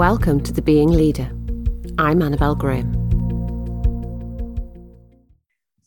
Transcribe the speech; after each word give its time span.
Welcome 0.00 0.42
to 0.44 0.52
The 0.54 0.62
Being 0.62 0.88
Leader. 0.88 1.30
I'm 1.98 2.22
Annabel 2.22 2.54
Graham. 2.54 2.90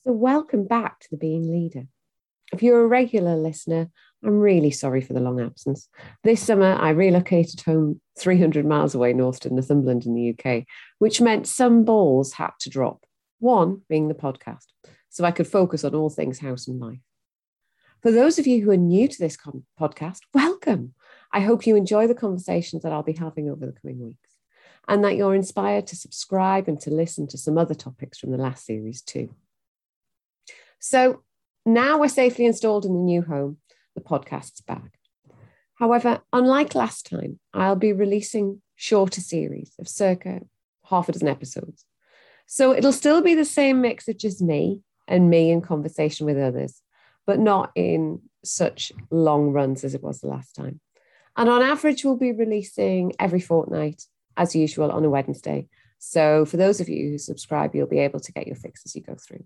So, 0.03 0.11
welcome 0.11 0.67
back 0.67 0.99
to 0.99 1.07
The 1.09 1.17
Being 1.17 1.51
Leader. 1.51 1.87
If 2.53 2.61
you're 2.61 2.83
a 2.83 2.87
regular 2.87 3.35
listener, 3.35 3.89
I'm 4.23 4.39
really 4.39 4.69
sorry 4.69 5.01
for 5.01 5.13
the 5.13 5.19
long 5.19 5.41
absence. 5.41 5.89
This 6.23 6.43
summer, 6.43 6.75
I 6.75 6.91
relocated 6.91 7.61
home 7.61 8.01
300 8.19 8.67
miles 8.67 8.93
away 8.93 9.13
north 9.13 9.39
to 9.39 9.49
Northumberland 9.51 10.05
in 10.05 10.13
the 10.13 10.35
UK, 10.37 10.65
which 10.99 11.19
meant 11.19 11.47
some 11.47 11.83
balls 11.83 12.33
had 12.33 12.51
to 12.59 12.69
drop, 12.69 13.07
one 13.39 13.81
being 13.89 14.09
the 14.09 14.13
podcast, 14.13 14.67
so 15.09 15.25
I 15.25 15.31
could 15.31 15.47
focus 15.47 15.83
on 15.83 15.95
all 15.95 16.11
things 16.11 16.37
house 16.37 16.67
and 16.67 16.79
life. 16.79 16.99
For 18.03 18.11
those 18.11 18.37
of 18.37 18.45
you 18.45 18.63
who 18.63 18.69
are 18.69 18.77
new 18.77 19.07
to 19.07 19.17
this 19.17 19.39
podcast, 19.79 20.19
welcome. 20.35 20.93
I 21.33 21.39
hope 21.39 21.65
you 21.65 21.75
enjoy 21.75 22.07
the 22.07 22.15
conversations 22.15 22.83
that 22.83 22.93
I'll 22.93 23.03
be 23.03 23.13
having 23.13 23.49
over 23.49 23.65
the 23.65 23.73
coming 23.73 23.99
weeks 23.99 24.29
and 24.87 25.03
that 25.03 25.15
you're 25.15 25.33
inspired 25.33 25.87
to 25.87 25.95
subscribe 25.95 26.67
and 26.67 26.79
to 26.81 26.91
listen 26.91 27.27
to 27.27 27.37
some 27.37 27.57
other 27.57 27.73
topics 27.73 28.19
from 28.19 28.31
the 28.31 28.37
last 28.37 28.65
series 28.65 29.01
too. 29.01 29.33
So 30.79 31.23
now 31.65 31.97
we're 31.97 32.09
safely 32.09 32.45
installed 32.45 32.85
in 32.85 32.93
the 32.93 32.99
new 32.99 33.23
home, 33.23 33.57
the 33.95 34.01
podcast's 34.01 34.61
back. 34.61 34.99
However, 35.75 36.21
unlike 36.31 36.75
last 36.75 37.09
time, 37.09 37.39
I'll 37.53 37.75
be 37.75 37.93
releasing 37.93 38.61
shorter 38.75 39.21
series 39.21 39.73
of 39.79 39.87
circa 39.87 40.41
half 40.85 41.09
a 41.09 41.13
dozen 41.13 41.29
episodes. 41.29 41.85
So 42.45 42.73
it'll 42.75 42.91
still 42.91 43.21
be 43.21 43.33
the 43.33 43.45
same 43.45 43.81
mix 43.81 44.07
of 44.07 44.17
just 44.17 44.41
me 44.41 44.81
and 45.07 45.29
me 45.29 45.49
in 45.49 45.61
conversation 45.61 46.25
with 46.25 46.37
others, 46.37 46.81
but 47.25 47.39
not 47.39 47.71
in 47.75 48.21
such 48.43 48.91
long 49.09 49.51
runs 49.51 49.83
as 49.83 49.95
it 49.95 50.03
was 50.03 50.19
the 50.19 50.27
last 50.27 50.53
time. 50.53 50.79
And 51.35 51.49
on 51.49 51.61
average, 51.61 52.03
we'll 52.03 52.17
be 52.17 52.31
releasing 52.31 53.13
every 53.19 53.39
fortnight, 53.39 54.03
as 54.37 54.55
usual, 54.55 54.91
on 54.91 55.03
a 55.03 55.09
Wednesday. 55.09 55.67
So 55.99 56.45
for 56.45 56.57
those 56.57 56.79
of 56.79 56.89
you 56.89 57.11
who 57.11 57.17
subscribe, 57.17 57.73
you'll 57.73 57.87
be 57.87 57.99
able 57.99 58.19
to 58.19 58.31
get 58.31 58.45
your 58.45 58.55
fix 58.55 58.81
as 58.85 58.95
you 58.95 59.01
go 59.01 59.15
through. 59.15 59.45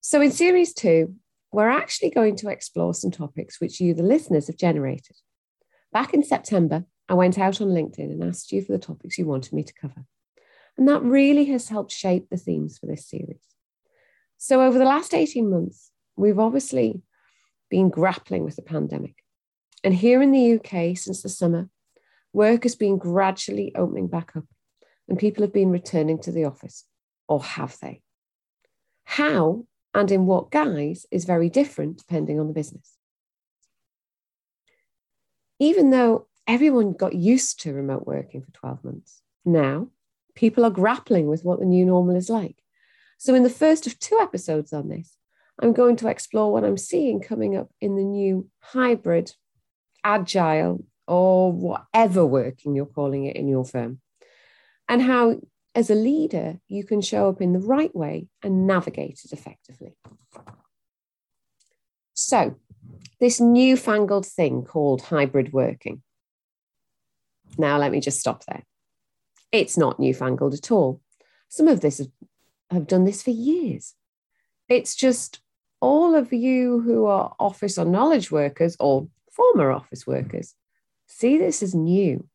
So 0.00 0.20
in 0.20 0.30
series 0.30 0.72
two, 0.72 1.14
we're 1.52 1.70
actually 1.70 2.10
going 2.10 2.36
to 2.36 2.48
explore 2.48 2.94
some 2.94 3.10
topics 3.10 3.60
which 3.60 3.80
you, 3.80 3.94
the 3.94 4.02
listeners, 4.02 4.46
have 4.46 4.56
generated. 4.56 5.16
Back 5.92 6.12
in 6.12 6.22
September, 6.22 6.84
I 7.08 7.14
went 7.14 7.38
out 7.38 7.60
on 7.60 7.68
LinkedIn 7.68 8.10
and 8.10 8.24
asked 8.24 8.52
you 8.52 8.62
for 8.62 8.72
the 8.72 8.78
topics 8.78 9.16
you 9.16 9.26
wanted 9.26 9.52
me 9.52 9.62
to 9.62 9.72
cover. 9.74 10.04
And 10.76 10.86
that 10.88 11.02
really 11.02 11.46
has 11.46 11.68
helped 11.68 11.90
shape 11.90 12.28
the 12.30 12.36
themes 12.36 12.78
for 12.78 12.86
this 12.86 13.08
series. 13.08 13.40
So, 14.36 14.62
over 14.62 14.78
the 14.78 14.84
last 14.84 15.14
18 15.14 15.50
months, 15.50 15.90
we've 16.16 16.38
obviously 16.38 17.02
been 17.70 17.88
grappling 17.88 18.44
with 18.44 18.56
the 18.56 18.62
pandemic. 18.62 19.16
And 19.84 19.94
here 19.94 20.22
in 20.22 20.32
the 20.32 20.54
UK, 20.54 20.96
since 20.96 21.22
the 21.22 21.28
summer, 21.28 21.68
work 22.32 22.64
has 22.64 22.74
been 22.74 22.98
gradually 22.98 23.72
opening 23.74 24.08
back 24.08 24.36
up 24.36 24.44
and 25.08 25.18
people 25.18 25.42
have 25.42 25.52
been 25.52 25.70
returning 25.70 26.18
to 26.20 26.32
the 26.32 26.44
office, 26.44 26.84
or 27.28 27.42
have 27.42 27.78
they? 27.80 28.02
How 29.04 29.64
and 29.94 30.10
in 30.10 30.26
what 30.26 30.50
guise 30.50 31.06
is 31.10 31.24
very 31.24 31.48
different 31.48 31.98
depending 31.98 32.38
on 32.38 32.46
the 32.46 32.52
business. 32.52 32.96
Even 35.58 35.90
though 35.90 36.26
everyone 36.46 36.92
got 36.92 37.14
used 37.14 37.60
to 37.60 37.72
remote 37.72 38.06
working 38.06 38.42
for 38.42 38.50
12 38.52 38.84
months, 38.84 39.22
now 39.44 39.88
people 40.34 40.64
are 40.64 40.70
grappling 40.70 41.26
with 41.26 41.44
what 41.44 41.58
the 41.58 41.66
new 41.66 41.84
normal 41.84 42.14
is 42.14 42.30
like. 42.30 42.62
So, 43.18 43.34
in 43.34 43.42
the 43.42 43.50
first 43.50 43.86
of 43.86 43.98
two 43.98 44.18
episodes 44.20 44.72
on 44.72 44.88
this, 44.88 45.16
I'm 45.60 45.72
going 45.72 45.96
to 45.96 46.08
explore 46.08 46.52
what 46.52 46.64
I'm 46.64 46.76
seeing 46.76 47.20
coming 47.20 47.56
up 47.56 47.70
in 47.80 47.96
the 47.96 48.04
new 48.04 48.48
hybrid 48.60 49.32
agile, 50.04 50.84
or 51.06 51.52
whatever 51.52 52.24
working 52.24 52.74
you're 52.74 52.86
calling 52.86 53.24
it 53.24 53.36
in 53.36 53.48
your 53.48 53.64
firm, 53.64 54.00
and 54.88 55.02
how, 55.02 55.40
as 55.74 55.90
a 55.90 55.94
leader, 55.94 56.58
you 56.68 56.84
can 56.84 57.00
show 57.00 57.28
up 57.28 57.40
in 57.40 57.52
the 57.52 57.60
right 57.60 57.94
way 57.94 58.28
and 58.42 58.66
navigate 58.66 59.20
it 59.24 59.32
effectively. 59.32 59.96
So, 62.14 62.56
this 63.20 63.40
newfangled 63.40 64.26
thing 64.26 64.64
called 64.64 65.02
hybrid 65.02 65.52
working. 65.52 66.02
Now, 67.56 67.78
let 67.78 67.92
me 67.92 68.00
just 68.00 68.20
stop 68.20 68.44
there. 68.46 68.64
It's 69.50 69.78
not 69.78 69.98
newfangled 69.98 70.54
at 70.54 70.70
all. 70.70 71.00
Some 71.48 71.68
of 71.68 71.80
this 71.80 72.06
have 72.70 72.86
done 72.86 73.04
this 73.04 73.22
for 73.22 73.30
years. 73.30 73.94
It's 74.68 74.94
just 74.94 75.40
all 75.80 76.14
of 76.14 76.32
you 76.32 76.80
who 76.80 77.06
are 77.06 77.34
office 77.38 77.78
or 77.78 77.84
knowledge 77.84 78.30
workers 78.30 78.76
or 78.78 79.08
former 79.38 79.70
office 79.70 80.06
workers 80.06 80.54
see 81.06 81.38
this 81.38 81.62
as 81.62 81.74
new. 81.74 82.28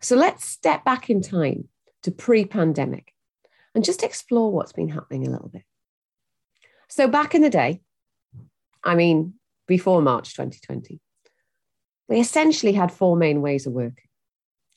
So 0.00 0.14
let's 0.14 0.44
step 0.44 0.84
back 0.84 1.10
in 1.10 1.20
time 1.20 1.68
to 2.04 2.12
pre 2.12 2.44
pandemic 2.44 3.12
and 3.74 3.84
just 3.84 4.04
explore 4.04 4.52
what's 4.52 4.72
been 4.72 4.90
happening 4.90 5.26
a 5.26 5.30
little 5.30 5.48
bit. 5.48 5.64
So, 6.88 7.08
back 7.08 7.34
in 7.34 7.42
the 7.42 7.50
day, 7.50 7.80
I 8.84 8.94
mean, 8.94 9.34
before 9.66 10.02
March 10.02 10.34
2020, 10.34 11.00
we 12.08 12.20
essentially 12.20 12.72
had 12.72 12.92
four 12.92 13.16
main 13.16 13.40
ways 13.40 13.66
of 13.66 13.72
working. 13.72 14.08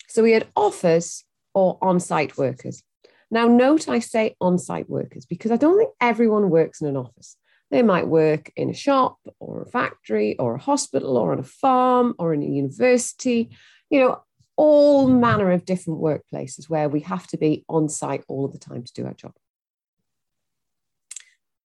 So, 0.08 0.24
we 0.24 0.32
had 0.32 0.48
office 0.56 1.24
or 1.54 1.78
on 1.82 2.00
site 2.00 2.38
workers. 2.38 2.82
Now, 3.30 3.48
note 3.48 3.90
I 3.90 4.00
say 4.00 4.36
on 4.40 4.58
site 4.58 4.90
workers 4.90 5.26
because 5.26 5.52
I 5.52 5.58
don't 5.58 5.78
think 5.78 5.92
everyone 6.00 6.50
works 6.50 6.82
in 6.82 6.88
an 6.88 6.98
office. 6.98 7.36
They 7.70 7.82
might 7.82 8.08
work 8.08 8.52
in 8.56 8.70
a 8.70 8.74
shop 8.74 9.18
or 9.40 9.62
a 9.62 9.66
factory 9.66 10.38
or 10.40 10.56
a 10.56 10.62
hospital 10.62 11.18
or 11.18 11.34
on 11.34 11.40
a 11.40 11.44
farm 11.44 12.16
or 12.18 12.34
in 12.34 12.42
a 12.42 12.46
university, 12.46 13.50
you 13.90 14.00
know, 14.00 14.24
all 14.56 15.08
manner 15.08 15.52
of 15.52 15.66
different 15.66 16.00
workplaces 16.00 16.70
where 16.70 16.90
we 16.90 17.02
have 17.02 17.28
to 17.28 17.38
be 17.38 17.64
on 17.70 17.90
site 17.90 18.24
all 18.28 18.46
of 18.46 18.54
the 18.54 18.60
time 18.60 18.84
to 18.84 18.94
do 18.94 19.06
our 19.06 19.14
job. 19.14 19.34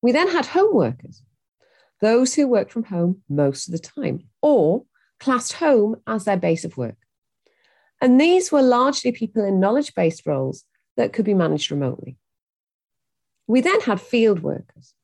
We 0.03 0.13
then 0.13 0.29
had 0.29 0.47
home 0.47 0.75
workers, 0.75 1.23
those 2.01 2.35
who 2.35 2.49
worked 2.49 2.73
from 2.73 2.85
home 2.85 3.23
most 3.29 3.69
of 3.69 3.73
the 3.73 3.79
time 3.79 4.25
or 4.43 4.85
classed 5.21 5.55
home 5.55 5.97
as 6.07 6.25
their 6.25 6.37
base 6.37 6.65
of 6.65 6.77
work. 6.77 6.97
And 8.01 8.21
these 8.21 8.51
were 8.51 8.63
largely 8.63 9.13
people 9.13 9.45
in 9.45 9.61
knowledge 9.61 9.95
based 9.95 10.27
roles 10.27 10.65
that 10.97 11.13
could 11.13 11.25
be 11.25 11.35
managed 11.35 11.71
remotely. 11.71 12.19
We 13.47 13.61
then 13.61 13.81
had 13.81 14.01
field 14.01 14.43
workers, 14.43 14.95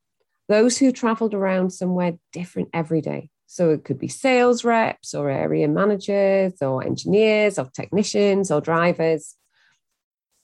those 0.49 0.79
who 0.79 0.93
traveled 0.93 1.35
around 1.35 1.71
somewhere 1.71 2.19
different 2.33 2.71
every 2.73 3.01
day. 3.01 3.31
So 3.47 3.71
it 3.71 3.85
could 3.85 3.99
be 3.99 4.09
sales 4.09 4.65
reps 4.65 5.15
or 5.15 5.31
area 5.31 5.69
managers 5.69 6.61
or 6.61 6.85
engineers 6.85 7.59
or 7.59 7.71
technicians 7.73 8.51
or 8.51 8.61
drivers. 8.61 9.35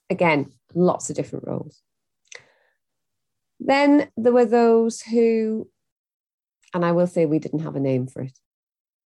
Again, 0.09 0.53
lots 0.75 1.11
of 1.11 1.17
different 1.17 1.47
roles. 1.47 1.83
Then 3.61 4.09
there 4.17 4.33
were 4.33 4.45
those 4.45 5.01
who, 5.01 5.69
and 6.73 6.85
I 6.85 6.93
will 6.93 7.07
say 7.07 7.25
we 7.25 7.39
didn't 7.39 7.61
have 7.61 7.77
a 7.77 7.81
name 7.81 8.07
for 8.07 8.23
it, 8.23 8.39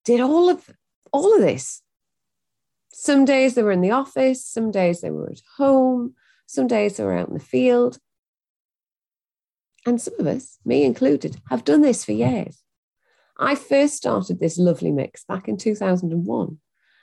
did 0.05 0.21
all 0.21 0.49
of 0.49 0.69
all 1.11 1.35
of 1.35 1.41
this. 1.41 1.81
Some 2.91 3.25
days 3.25 3.53
they 3.53 3.63
were 3.63 3.71
in 3.71 3.81
the 3.81 3.91
office, 3.91 4.45
some 4.45 4.71
days 4.71 5.01
they 5.01 5.11
were 5.11 5.29
at 5.29 5.41
home, 5.57 6.15
some 6.47 6.67
days 6.67 6.97
they 6.97 7.03
were 7.03 7.17
out 7.17 7.27
in 7.27 7.33
the 7.33 7.39
field. 7.39 7.99
And 9.87 10.01
some 10.01 10.15
of 10.19 10.27
us, 10.27 10.59
me 10.65 10.83
included, 10.83 11.37
have 11.49 11.63
done 11.63 11.79
this 11.79 12.03
for 12.03 12.11
years. 12.11 12.61
I 13.39 13.55
first 13.55 13.95
started 13.95 14.37
this 14.37 14.57
lovely 14.57 14.91
mix 14.91 15.23
back 15.23 15.47
in 15.47 15.55
2001 15.55 16.57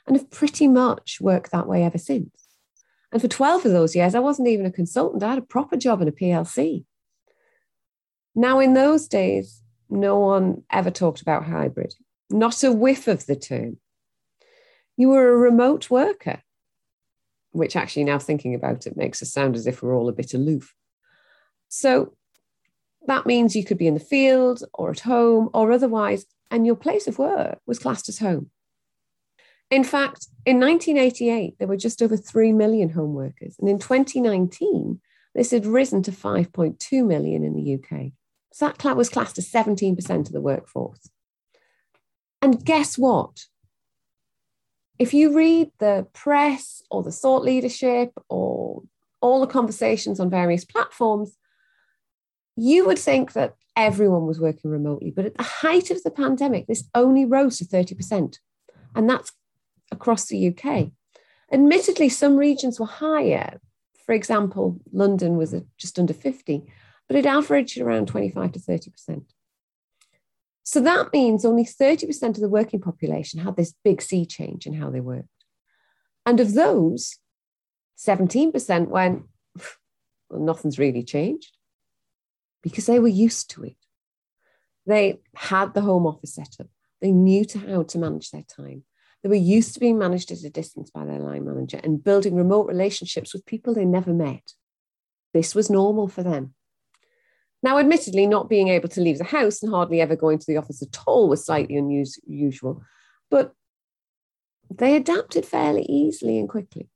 and 0.05 0.15
have 0.15 0.29
pretty 0.29 0.67
much 0.67 1.17
worked 1.19 1.49
that 1.49 1.67
way 1.67 1.83
ever 1.83 1.97
since. 1.97 2.47
And 3.11 3.19
for 3.19 3.27
12 3.27 3.65
of 3.65 3.71
those 3.71 3.95
years, 3.95 4.13
I 4.13 4.19
wasn't 4.19 4.49
even 4.49 4.67
a 4.67 4.71
consultant, 4.71 5.23
I 5.23 5.29
had 5.29 5.39
a 5.39 5.41
proper 5.41 5.77
job 5.77 5.99
in 6.03 6.07
a 6.07 6.11
PLC. 6.11 6.85
Now, 8.35 8.59
in 8.59 8.75
those 8.75 9.07
days, 9.07 9.63
no 9.89 10.19
one 10.19 10.61
ever 10.69 10.91
talked 10.91 11.23
about 11.23 11.47
hybrid, 11.47 11.95
not 12.29 12.63
a 12.63 12.71
whiff 12.71 13.07
of 13.07 13.25
the 13.25 13.35
term. 13.35 13.77
You 14.95 15.09
were 15.09 15.29
a 15.29 15.37
remote 15.37 15.89
worker, 15.89 16.43
which 17.49 17.75
actually, 17.75 18.03
now 18.03 18.19
thinking 18.19 18.53
about 18.53 18.85
it, 18.85 18.95
makes 18.95 19.23
us 19.23 19.33
sound 19.33 19.55
as 19.55 19.65
if 19.65 19.81
we're 19.81 19.95
all 19.95 20.07
a 20.07 20.13
bit 20.13 20.35
aloof. 20.35 20.75
So, 21.67 22.13
that 23.07 23.25
means 23.25 23.55
you 23.55 23.63
could 23.63 23.77
be 23.77 23.87
in 23.87 23.93
the 23.93 23.99
field 23.99 24.63
or 24.73 24.91
at 24.91 25.01
home 25.01 25.49
or 25.53 25.71
otherwise, 25.71 26.25
and 26.51 26.65
your 26.65 26.75
place 26.75 27.07
of 27.07 27.19
work 27.19 27.59
was 27.65 27.79
classed 27.79 28.09
as 28.09 28.19
home. 28.19 28.49
In 29.71 29.83
fact, 29.83 30.27
in 30.45 30.59
1988, 30.59 31.55
there 31.57 31.67
were 31.67 31.77
just 31.77 32.01
over 32.01 32.15
3 32.15 32.53
million 32.53 32.89
home 32.89 33.13
workers. 33.13 33.55
And 33.59 33.67
in 33.67 33.79
2019, 33.79 35.01
this 35.33 35.51
had 35.51 35.65
risen 35.65 36.03
to 36.03 36.11
5.2 36.11 37.05
million 37.05 37.43
in 37.43 37.55
the 37.55 37.73
UK. 37.75 38.11
So 38.53 38.69
that 38.69 38.95
was 38.95 39.09
classed 39.09 39.37
as 39.37 39.51
17% 39.51 40.27
of 40.27 40.31
the 40.31 40.39
workforce. 40.39 41.09
And 42.41 42.63
guess 42.63 42.97
what? 42.97 43.45
If 44.97 45.13
you 45.13 45.35
read 45.35 45.71
the 45.79 46.07
press 46.13 46.81
or 46.89 47.03
the 47.03 47.11
thought 47.11 47.43
leadership 47.43 48.13
or 48.29 48.83
all 49.19 49.41
the 49.41 49.47
conversations 49.47 50.19
on 50.19 50.29
various 50.29 50.63
platforms, 50.63 51.35
you 52.55 52.85
would 52.85 52.99
think 52.99 53.33
that 53.33 53.55
everyone 53.75 54.25
was 54.25 54.39
working 54.39 54.71
remotely, 54.71 55.11
but 55.11 55.25
at 55.25 55.37
the 55.37 55.43
height 55.43 55.91
of 55.91 56.01
the 56.03 56.11
pandemic, 56.11 56.67
this 56.67 56.89
only 56.95 57.25
rose 57.25 57.57
to 57.57 57.65
30%. 57.65 58.37
And 58.95 59.09
that's 59.09 59.31
across 59.91 60.25
the 60.25 60.47
UK. 60.47 60.91
Admittedly, 61.51 62.09
some 62.09 62.37
regions 62.37 62.79
were 62.79 62.85
higher. 62.85 63.59
For 64.05 64.13
example, 64.13 64.79
London 64.91 65.35
was 65.35 65.53
just 65.77 65.99
under 65.99 66.13
50, 66.13 66.63
but 67.07 67.17
it 67.17 67.25
averaged 67.25 67.79
around 67.79 68.07
25 68.07 68.53
to 68.53 68.59
30%. 68.59 69.25
So 70.63 70.79
that 70.79 71.13
means 71.13 71.45
only 71.45 71.65
30% 71.65 72.29
of 72.29 72.35
the 72.37 72.49
working 72.49 72.79
population 72.79 73.41
had 73.41 73.55
this 73.55 73.75
big 73.83 74.01
sea 74.01 74.25
change 74.25 74.65
in 74.65 74.73
how 74.73 74.89
they 74.89 75.01
worked. 75.01 75.27
And 76.25 76.39
of 76.39 76.53
those, 76.53 77.17
17% 77.99 78.87
went, 78.87 79.23
well, 80.29 80.41
nothing's 80.41 80.79
really 80.79 81.03
changed 81.03 81.54
because 82.65 82.87
they 82.87 82.99
were 82.99 83.07
used 83.07 83.51
to 83.51 83.63
it. 83.63 83.77
They 84.87 85.19
had 85.35 85.75
the 85.75 85.81
home 85.81 86.07
office 86.07 86.33
set 86.33 86.55
up. 86.59 86.65
They 86.99 87.11
knew 87.11 87.45
to 87.45 87.59
how 87.59 87.83
to 87.83 87.97
manage 87.99 88.31
their 88.31 88.41
time. 88.41 88.83
They 89.21 89.29
were 89.29 89.35
used 89.35 89.75
to 89.75 89.79
being 89.79 89.99
managed 89.99 90.31
at 90.31 90.43
a 90.43 90.49
distance 90.49 90.89
by 90.89 91.05
their 91.05 91.19
line 91.19 91.45
manager 91.45 91.79
and 91.83 92.03
building 92.03 92.35
remote 92.35 92.67
relationships 92.67 93.33
with 93.33 93.45
people 93.45 93.75
they 93.75 93.85
never 93.85 94.13
met. 94.13 94.53
This 95.31 95.53
was 95.53 95.69
normal 95.69 96.07
for 96.07 96.23
them. 96.23 96.55
Now, 97.61 97.77
admittedly, 97.77 98.25
not 98.25 98.49
being 98.49 98.69
able 98.69 98.89
to 98.89 99.01
leave 99.01 99.19
the 99.19 99.25
house 99.25 99.61
and 99.61 99.71
hardly 99.71 100.01
ever 100.01 100.15
going 100.15 100.39
to 100.39 100.45
the 100.47 100.57
office 100.57 100.81
at 100.81 100.97
all 101.05 101.29
was 101.29 101.45
slightly 101.45 101.75
unusual, 101.77 102.81
but 103.29 103.53
they 104.73 104.95
adapted 104.95 105.45
fairly 105.45 105.83
easily 105.83 106.39
and 106.39 106.49
quickly. 106.49 106.89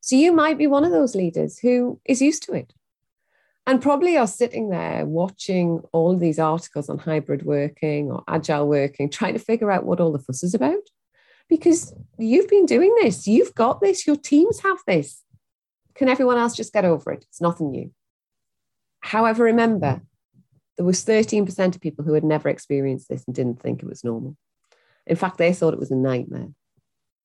So 0.00 0.14
you 0.14 0.32
might 0.32 0.58
be 0.58 0.68
one 0.68 0.84
of 0.84 0.92
those 0.92 1.16
leaders 1.16 1.58
who 1.58 2.00
is 2.04 2.22
used 2.22 2.44
to 2.44 2.52
it 2.52 2.72
and 3.66 3.82
probably 3.82 4.16
are 4.16 4.28
sitting 4.28 4.70
there 4.70 5.04
watching 5.04 5.82
all 5.92 6.16
these 6.16 6.38
articles 6.38 6.88
on 6.88 6.98
hybrid 6.98 7.44
working 7.44 8.10
or 8.10 8.22
agile 8.28 8.68
working, 8.68 9.10
trying 9.10 9.32
to 9.32 9.40
figure 9.40 9.72
out 9.72 9.84
what 9.84 10.00
all 10.00 10.12
the 10.12 10.20
fuss 10.20 10.44
is 10.44 10.54
about. 10.54 10.74
Because 11.48 11.92
you've 12.18 12.48
been 12.48 12.66
doing 12.66 12.94
this, 13.00 13.26
you've 13.26 13.54
got 13.54 13.80
this, 13.80 14.06
your 14.06 14.16
teams 14.16 14.60
have 14.60 14.78
this. 14.86 15.22
Can 15.94 16.08
everyone 16.08 16.38
else 16.38 16.54
just 16.54 16.72
get 16.72 16.84
over 16.84 17.10
it? 17.12 17.24
It's 17.28 17.40
nothing 17.40 17.70
new. 17.70 17.90
However, 19.00 19.44
remember, 19.44 20.02
there 20.76 20.86
was 20.86 21.04
13% 21.04 21.74
of 21.74 21.80
people 21.80 22.04
who 22.04 22.12
had 22.12 22.24
never 22.24 22.48
experienced 22.48 23.08
this 23.08 23.24
and 23.26 23.34
didn't 23.34 23.62
think 23.62 23.82
it 23.82 23.88
was 23.88 24.04
normal. 24.04 24.36
In 25.06 25.16
fact, 25.16 25.38
they 25.38 25.52
thought 25.52 25.74
it 25.74 25.80
was 25.80 25.90
a 25.90 25.96
nightmare. 25.96 26.48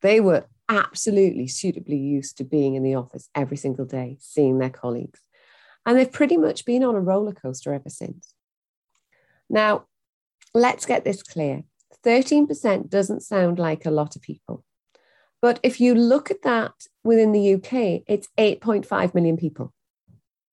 They 0.01 0.21
were 0.21 0.45
absolutely 0.69 1.47
suitably 1.47 1.97
used 1.97 2.37
to 2.37 2.43
being 2.43 2.75
in 2.75 2.83
the 2.83 2.95
office 2.95 3.29
every 3.35 3.57
single 3.57 3.85
day, 3.85 4.17
seeing 4.19 4.57
their 4.57 4.69
colleagues. 4.69 5.19
And 5.85 5.97
they've 5.97 6.11
pretty 6.11 6.37
much 6.37 6.65
been 6.65 6.83
on 6.83 6.95
a 6.95 7.01
roller 7.01 7.33
coaster 7.33 7.73
ever 7.73 7.89
since. 7.89 8.33
Now, 9.49 9.85
let's 10.53 10.85
get 10.85 11.03
this 11.03 11.23
clear 11.23 11.63
13% 12.03 12.89
doesn't 12.89 13.21
sound 13.21 13.59
like 13.59 13.85
a 13.85 13.91
lot 13.91 14.15
of 14.15 14.21
people. 14.21 14.63
But 15.41 15.59
if 15.63 15.81
you 15.81 15.95
look 15.95 16.29
at 16.31 16.43
that 16.43 16.73
within 17.03 17.31
the 17.31 17.55
UK, 17.55 18.03
it's 18.07 18.29
8.5 18.37 19.15
million 19.15 19.37
people, 19.37 19.73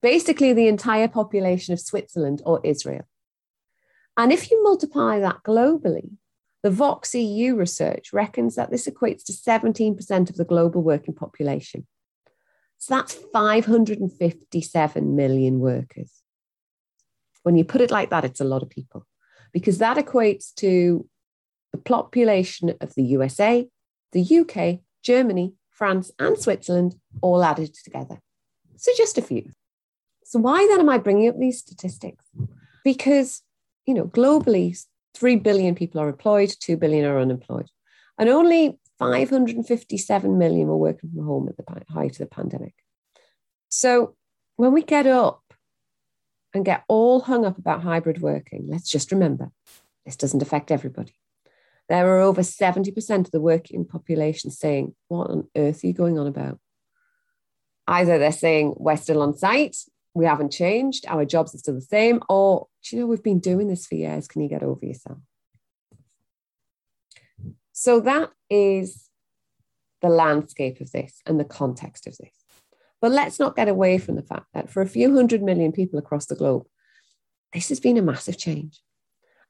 basically 0.02 0.52
the 0.52 0.68
entire 0.68 1.08
population 1.08 1.74
of 1.74 1.80
Switzerland 1.80 2.42
or 2.44 2.60
Israel. 2.64 3.06
And 4.16 4.32
if 4.32 4.50
you 4.50 4.62
multiply 4.62 5.20
that 5.20 5.42
globally, 5.46 6.10
the 6.62 6.70
Vox 6.70 7.14
EU 7.14 7.54
research 7.54 8.12
reckons 8.12 8.56
that 8.56 8.70
this 8.70 8.88
equates 8.88 9.24
to 9.24 9.32
17% 9.32 10.30
of 10.30 10.36
the 10.36 10.44
global 10.44 10.82
working 10.82 11.14
population. 11.14 11.86
So 12.78 12.94
that's 12.94 13.14
557 13.14 15.16
million 15.16 15.58
workers. 15.58 16.12
When 17.42 17.56
you 17.56 17.64
put 17.64 17.80
it 17.80 17.90
like 17.90 18.10
that, 18.10 18.24
it's 18.24 18.40
a 18.40 18.44
lot 18.44 18.62
of 18.62 18.70
people 18.70 19.04
because 19.52 19.78
that 19.78 19.96
equates 19.96 20.54
to 20.56 21.08
the 21.72 21.78
population 21.78 22.74
of 22.80 22.94
the 22.94 23.02
USA, 23.02 23.68
the 24.12 24.40
UK, 24.40 24.80
Germany, 25.02 25.54
France, 25.70 26.10
and 26.18 26.38
Switzerland 26.38 26.94
all 27.20 27.42
added 27.42 27.74
together. 27.84 28.20
So 28.76 28.92
just 28.96 29.18
a 29.18 29.22
few. 29.22 29.50
So 30.24 30.38
why 30.38 30.66
then 30.70 30.80
am 30.80 30.88
I 30.88 30.98
bringing 30.98 31.28
up 31.28 31.38
these 31.38 31.58
statistics? 31.58 32.24
Because, 32.84 33.42
you 33.86 33.94
know, 33.94 34.04
globally, 34.04 34.78
3 35.14 35.36
billion 35.36 35.74
people 35.74 36.00
are 36.00 36.08
employed, 36.08 36.54
2 36.60 36.76
billion 36.76 37.04
are 37.04 37.18
unemployed. 37.18 37.68
And 38.18 38.28
only 38.28 38.78
557 38.98 40.38
million 40.38 40.68
were 40.68 40.76
working 40.76 41.10
from 41.10 41.24
home 41.24 41.48
at 41.48 41.56
the 41.56 41.92
height 41.92 42.12
of 42.12 42.18
the 42.18 42.26
pandemic. 42.26 42.74
So 43.68 44.16
when 44.56 44.72
we 44.72 44.82
get 44.82 45.06
up 45.06 45.42
and 46.52 46.64
get 46.64 46.84
all 46.88 47.20
hung 47.20 47.44
up 47.44 47.58
about 47.58 47.82
hybrid 47.82 48.20
working, 48.20 48.66
let's 48.68 48.90
just 48.90 49.12
remember 49.12 49.50
this 50.04 50.16
doesn't 50.16 50.42
affect 50.42 50.70
everybody. 50.70 51.14
There 51.88 52.06
are 52.06 52.20
over 52.20 52.42
70% 52.42 53.18
of 53.20 53.30
the 53.30 53.40
working 53.40 53.84
population 53.84 54.50
saying, 54.50 54.94
What 55.08 55.30
on 55.30 55.48
earth 55.56 55.84
are 55.84 55.86
you 55.86 55.92
going 55.92 56.18
on 56.18 56.26
about? 56.26 56.58
Either 57.86 58.18
they're 58.18 58.32
saying, 58.32 58.74
We're 58.78 58.96
still 58.96 59.22
on 59.22 59.36
site, 59.36 59.76
we 60.14 60.24
haven't 60.24 60.50
changed, 60.50 61.06
our 61.08 61.24
jobs 61.24 61.54
are 61.54 61.58
still 61.58 61.74
the 61.74 61.80
same, 61.80 62.20
or, 62.28 62.66
Do 62.82 62.96
you 62.96 63.02
know, 63.02 63.06
we've 63.06 63.22
been 63.22 63.40
doing 63.40 63.68
this 63.68 63.86
for 63.86 63.94
years. 63.94 64.28
Can 64.28 64.42
you 64.42 64.48
get 64.48 64.62
over 64.62 64.84
yourself? 64.84 65.18
So 67.80 68.00
that 68.00 68.32
is 68.50 69.08
the 70.02 70.08
landscape 70.08 70.80
of 70.80 70.90
this 70.90 71.22
and 71.24 71.38
the 71.38 71.44
context 71.44 72.08
of 72.08 72.16
this. 72.16 72.32
But 73.00 73.12
let's 73.12 73.38
not 73.38 73.54
get 73.54 73.68
away 73.68 73.98
from 73.98 74.16
the 74.16 74.24
fact 74.24 74.46
that 74.52 74.68
for 74.68 74.82
a 74.82 74.88
few 74.88 75.14
hundred 75.14 75.44
million 75.44 75.70
people 75.70 75.96
across 75.96 76.26
the 76.26 76.34
globe, 76.34 76.66
this 77.52 77.68
has 77.68 77.78
been 77.78 77.96
a 77.96 78.02
massive 78.02 78.36
change. 78.36 78.80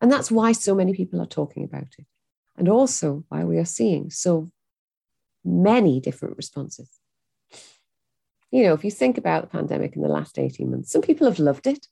And 0.02 0.12
that's 0.12 0.30
why 0.30 0.52
so 0.52 0.75
many 0.75 0.92
people 0.92 1.22
are 1.22 1.26
talking 1.26 1.64
about 1.64 1.94
it. 1.98 2.04
And 2.54 2.69
also 2.69 3.25
why 3.30 3.44
we 3.44 3.56
are 3.56 3.64
seeing 3.64 4.10
so 4.10 4.50
many 5.42 5.98
different 5.98 6.36
responses. 6.36 6.90
You 8.50 8.64
know, 8.64 8.75
if 8.75 8.84
you 8.84 8.90
think 8.90 9.16
about 9.16 9.40
the 9.40 9.48
pandemic 9.48 9.96
in 9.96 10.02
the 10.02 10.08
last 10.08 10.38
18 10.38 10.70
months, 10.70 10.92
some 10.92 11.00
people 11.00 11.26
have 11.26 11.38
loved 11.38 11.66
it. 11.66 11.86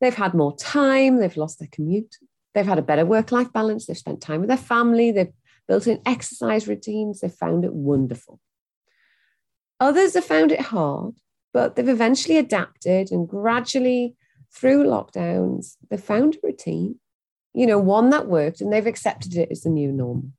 They've 0.00 0.14
had 0.14 0.34
more 0.34 0.56
time, 0.56 1.16
they've 1.16 1.36
lost 1.36 1.58
their 1.58 1.68
commute, 1.72 2.18
they've 2.54 2.66
had 2.66 2.78
a 2.78 2.82
better 2.82 3.04
work 3.04 3.32
life 3.32 3.52
balance, 3.52 3.86
they've 3.86 3.96
spent 3.96 4.20
time 4.20 4.40
with 4.40 4.48
their 4.48 4.56
family, 4.56 5.10
they've 5.10 5.32
built 5.68 5.86
in 5.86 6.00
exercise 6.06 6.68
routines, 6.68 7.20
they've 7.20 7.32
found 7.32 7.64
it 7.64 7.72
wonderful. 7.72 8.40
Others 9.80 10.14
have 10.14 10.24
found 10.24 10.52
it 10.52 10.60
hard, 10.60 11.14
but 11.52 11.76
they've 11.76 11.88
eventually 11.88 12.38
adapted 12.38 13.10
and 13.10 13.28
gradually 13.28 14.16
through 14.54 14.84
lockdowns, 14.84 15.76
they've 15.90 16.02
found 16.02 16.36
a 16.36 16.46
routine, 16.46 16.96
you 17.54 17.66
know, 17.66 17.78
one 17.78 18.10
that 18.10 18.28
worked 18.28 18.60
and 18.60 18.72
they've 18.72 18.86
accepted 18.86 19.36
it 19.36 19.48
as 19.50 19.62
the 19.62 19.70
new 19.70 19.90
norm. 19.90 20.34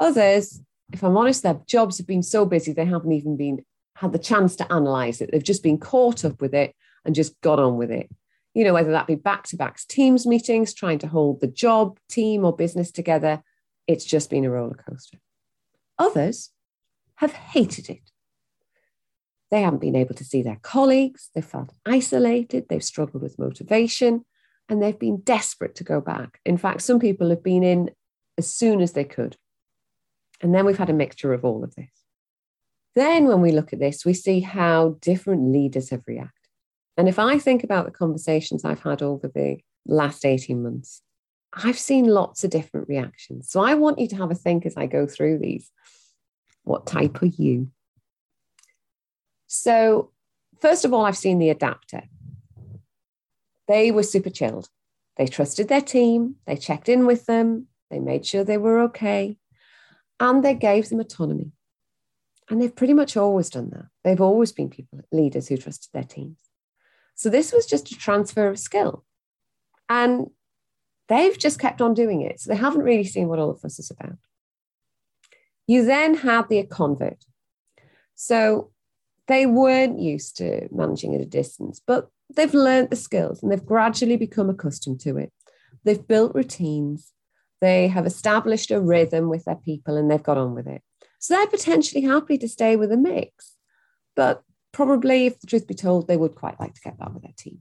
Others, 0.00 0.62
if 0.92 1.02
I'm 1.02 1.16
honest, 1.16 1.42
their 1.42 1.60
jobs 1.66 1.98
have 1.98 2.06
been 2.06 2.22
so 2.22 2.44
busy 2.44 2.72
they 2.72 2.84
haven't 2.84 3.12
even 3.12 3.36
been 3.36 3.64
had 3.96 4.12
the 4.12 4.18
chance 4.18 4.54
to 4.56 4.72
analyze 4.72 5.20
it. 5.20 5.30
They've 5.32 5.42
just 5.42 5.62
been 5.62 5.78
caught 5.78 6.24
up 6.24 6.40
with 6.40 6.54
it 6.54 6.74
and 7.04 7.14
just 7.14 7.40
got 7.40 7.58
on 7.58 7.76
with 7.76 7.90
it 7.90 8.08
you 8.58 8.64
know, 8.64 8.74
whether 8.74 8.90
that 8.90 9.06
be 9.06 9.14
back 9.14 9.44
to 9.44 9.56
back 9.56 9.78
teams 9.86 10.26
meetings, 10.26 10.74
trying 10.74 10.98
to 10.98 11.06
hold 11.06 11.40
the 11.40 11.46
job, 11.46 11.96
team, 12.08 12.44
or 12.44 12.52
business 12.52 12.90
together, 12.90 13.40
it's 13.86 14.04
just 14.04 14.30
been 14.30 14.44
a 14.44 14.50
roller 14.50 14.74
coaster. 14.74 15.18
Others 15.96 16.50
have 17.14 17.32
hated 17.32 17.88
it. 17.88 18.10
They 19.52 19.62
haven't 19.62 19.78
been 19.78 19.94
able 19.94 20.16
to 20.16 20.24
see 20.24 20.42
their 20.42 20.58
colleagues, 20.60 21.30
they've 21.36 21.44
felt 21.44 21.72
isolated, 21.86 22.66
they've 22.68 22.82
struggled 22.82 23.22
with 23.22 23.38
motivation, 23.38 24.24
and 24.68 24.82
they've 24.82 24.98
been 24.98 25.20
desperate 25.20 25.76
to 25.76 25.84
go 25.84 26.00
back. 26.00 26.40
In 26.44 26.56
fact, 26.56 26.82
some 26.82 26.98
people 26.98 27.30
have 27.30 27.44
been 27.44 27.62
in 27.62 27.92
as 28.38 28.52
soon 28.52 28.80
as 28.80 28.90
they 28.90 29.04
could. 29.04 29.36
And 30.40 30.52
then 30.52 30.66
we've 30.66 30.78
had 30.78 30.90
a 30.90 30.94
mixture 31.04 31.32
of 31.32 31.44
all 31.44 31.62
of 31.62 31.76
this. 31.76 31.92
Then, 32.96 33.28
when 33.28 33.40
we 33.40 33.52
look 33.52 33.72
at 33.72 33.78
this, 33.78 34.04
we 34.04 34.14
see 34.14 34.40
how 34.40 34.96
different 35.00 35.52
leaders 35.52 35.90
have 35.90 36.02
reacted. 36.08 36.37
And 36.98 37.08
if 37.08 37.18
I 37.20 37.38
think 37.38 37.62
about 37.62 37.86
the 37.86 37.92
conversations 37.92 38.64
I've 38.64 38.82
had 38.82 39.02
over 39.02 39.28
the 39.28 39.58
last 39.86 40.26
18 40.26 40.60
months, 40.60 41.00
I've 41.52 41.78
seen 41.78 42.06
lots 42.06 42.42
of 42.42 42.50
different 42.50 42.88
reactions. 42.88 43.48
So 43.48 43.60
I 43.60 43.74
want 43.74 44.00
you 44.00 44.08
to 44.08 44.16
have 44.16 44.32
a 44.32 44.34
think 44.34 44.66
as 44.66 44.76
I 44.76 44.86
go 44.86 45.06
through 45.06 45.38
these. 45.38 45.70
What 46.64 46.86
type 46.86 47.22
are 47.22 47.26
you? 47.26 47.70
So, 49.46 50.10
first 50.60 50.84
of 50.84 50.92
all, 50.92 51.06
I've 51.06 51.16
seen 51.16 51.38
the 51.38 51.50
adapter. 51.50 52.02
They 53.68 53.92
were 53.92 54.02
super 54.02 54.28
chilled. 54.28 54.68
They 55.16 55.26
trusted 55.26 55.68
their 55.68 55.80
team, 55.80 56.36
they 56.46 56.56
checked 56.56 56.88
in 56.88 57.06
with 57.06 57.26
them, 57.26 57.66
they 57.90 57.98
made 57.98 58.26
sure 58.26 58.44
they 58.44 58.58
were 58.58 58.80
okay, 58.82 59.36
and 60.20 60.44
they 60.44 60.54
gave 60.54 60.88
them 60.88 61.00
autonomy. 61.00 61.52
And 62.50 62.60
they've 62.60 62.74
pretty 62.74 62.94
much 62.94 63.16
always 63.16 63.50
done 63.50 63.70
that. 63.70 63.86
They've 64.04 64.20
always 64.20 64.52
been 64.52 64.70
people, 64.70 65.00
leaders 65.10 65.48
who 65.48 65.56
trusted 65.56 65.90
their 65.92 66.04
teams. 66.04 66.38
So 67.18 67.28
this 67.30 67.52
was 67.52 67.66
just 67.66 67.90
a 67.90 67.96
transfer 67.96 68.46
of 68.46 68.60
skill. 68.60 69.04
And 69.88 70.28
they've 71.08 71.36
just 71.36 71.58
kept 71.58 71.80
on 71.82 71.92
doing 71.92 72.22
it. 72.22 72.38
So 72.38 72.48
they 72.48 72.56
haven't 72.56 72.84
really 72.84 73.02
seen 73.02 73.26
what 73.26 73.40
all 73.40 73.50
of 73.50 73.60
this 73.60 73.80
is 73.80 73.90
about. 73.90 74.18
You 75.66 75.84
then 75.84 76.14
have 76.18 76.48
the 76.48 76.62
convert. 76.62 77.24
So 78.14 78.70
they 79.26 79.46
weren't 79.46 79.98
used 79.98 80.36
to 80.36 80.68
managing 80.70 81.16
at 81.16 81.20
a 81.20 81.26
distance, 81.26 81.82
but 81.84 82.08
they've 82.36 82.54
learned 82.54 82.90
the 82.90 82.96
skills 82.96 83.42
and 83.42 83.50
they've 83.50 83.66
gradually 83.66 84.16
become 84.16 84.48
accustomed 84.48 85.00
to 85.00 85.16
it. 85.16 85.32
They've 85.82 86.06
built 86.06 86.36
routines. 86.36 87.12
They 87.60 87.88
have 87.88 88.06
established 88.06 88.70
a 88.70 88.80
rhythm 88.80 89.28
with 89.28 89.44
their 89.44 89.56
people 89.56 89.96
and 89.96 90.08
they've 90.08 90.22
got 90.22 90.38
on 90.38 90.54
with 90.54 90.68
it. 90.68 90.82
So 91.18 91.34
they're 91.34 91.48
potentially 91.48 92.02
happy 92.02 92.38
to 92.38 92.48
stay 92.48 92.76
with 92.76 92.92
a 92.92 92.96
mix, 92.96 93.56
but 94.14 94.44
probably, 94.72 95.26
if 95.26 95.40
the 95.40 95.46
truth 95.46 95.66
be 95.66 95.74
told, 95.74 96.06
they 96.06 96.16
would 96.16 96.34
quite 96.34 96.58
like 96.60 96.74
to 96.74 96.80
get 96.80 96.98
back 96.98 97.12
with 97.12 97.22
their 97.22 97.32
team. 97.36 97.60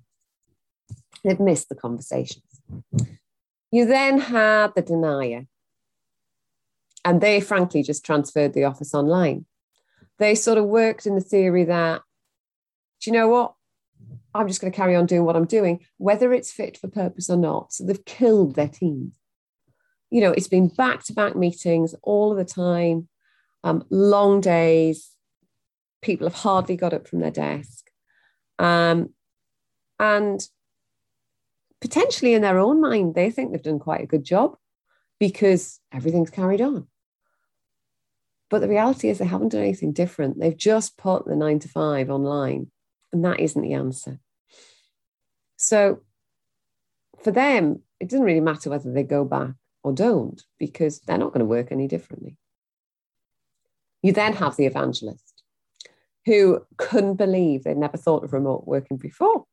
They've 1.24 1.40
missed 1.40 1.70
the 1.70 1.76
conversations. 1.76 2.44
You 3.72 3.86
then 3.86 4.20
had 4.20 4.74
the 4.76 4.82
denier, 4.82 5.48
and 7.04 7.22
they 7.22 7.42
frankly 7.42 7.84
just 7.84 8.06
transferred 8.06 8.54
the 8.54 8.66
office 8.66 8.94
online. 8.94 9.46
They 10.20 10.36
sort 10.36 10.58
of 10.58 10.66
worked 10.66 11.06
in 11.06 11.16
the 11.16 11.22
theory 11.22 11.64
that, 11.66 12.02
do 13.02 13.10
you 13.10 13.18
know 13.18 13.28
what? 13.28 13.54
I'm 14.34 14.48
just 14.48 14.62
going 14.62 14.72
to 14.72 14.78
carry 14.78 14.96
on 14.96 15.06
doing 15.06 15.26
what 15.26 15.36
I'm 15.36 15.46
doing, 15.46 15.86
whether 15.98 16.34
it's 16.34 16.52
fit 16.52 16.78
for 16.78 16.88
purpose 16.88 17.30
or 17.30 17.38
not. 17.38 17.74
So 17.74 17.84
they've 17.84 18.06
killed 18.06 18.56
their 18.56 18.68
team. 18.68 19.14
You 20.10 20.22
know, 20.22 20.32
it's 20.32 20.48
been 20.48 20.68
back 20.68 21.04
to 21.06 21.14
back 21.14 21.36
meetings 21.36 21.96
all 22.04 22.32
of 22.32 22.38
the 22.38 22.46
time, 22.46 23.10
um, 23.64 23.86
long 23.90 24.40
days. 24.40 25.12
People 26.01 26.27
have 26.27 26.36
hardly 26.36 26.75
got 26.75 26.94
up 26.94 27.08
from 27.08 27.20
their 27.20 27.32
desk. 27.32 27.89
Um, 28.60 29.13
and 30.00 30.48
potentially 31.82 32.34
in 32.34 32.42
their 32.42 32.60
own 32.60 32.82
mind, 32.82 33.16
they 33.16 33.32
think 33.32 33.51
they've 33.51 33.62
done 33.62 33.80
quite 33.80 34.01
a 34.01 34.08
good 34.08 34.24
job 34.24 34.56
because 35.20 35.80
everything's 35.92 36.30
carried 36.30 36.62
on. 36.62 36.88
But 38.50 38.60
the 38.60 38.70
reality 38.70 39.10
is, 39.10 39.18
they 39.18 39.25
haven't 39.25 39.50
done 39.50 39.62
anything 39.62 39.92
different. 39.92 40.39
They've 40.39 40.56
just 40.56 40.98
put 40.98 41.25
the 41.25 41.36
nine 41.36 41.60
to 41.60 41.68
five 41.68 42.10
online, 42.10 42.72
and 43.12 43.25
that 43.25 43.39
isn't 43.39 43.62
the 43.62 43.74
answer. 43.74 44.20
So 45.58 46.01
for 47.24 47.32
them, 47.32 47.82
it 48.00 48.10
doesn't 48.10 48.25
really 48.25 48.39
matter 48.39 48.70
whether 48.70 48.92
they 48.92 49.04
go 49.04 49.25
back 49.25 49.51
or 49.84 49.92
don't, 49.92 50.42
because 50.60 51.00
they're 51.01 51.18
not 51.18 51.34
going 51.34 51.39
to 51.39 51.46
work 51.46 51.72
any 51.72 51.88
differently. 51.88 52.38
You 54.01 54.13
then 54.13 54.34
have 54.34 54.56
the 54.56 54.66
evangelist 54.66 55.26
who 56.27 56.62
couldn't 56.75 57.15
believe 57.15 57.63
they'd 57.63 57.77
never 57.77 57.98
thought 57.98 58.24
of 58.24 58.34
remote 58.34 58.67
working 58.67 58.98
before. 58.98 59.46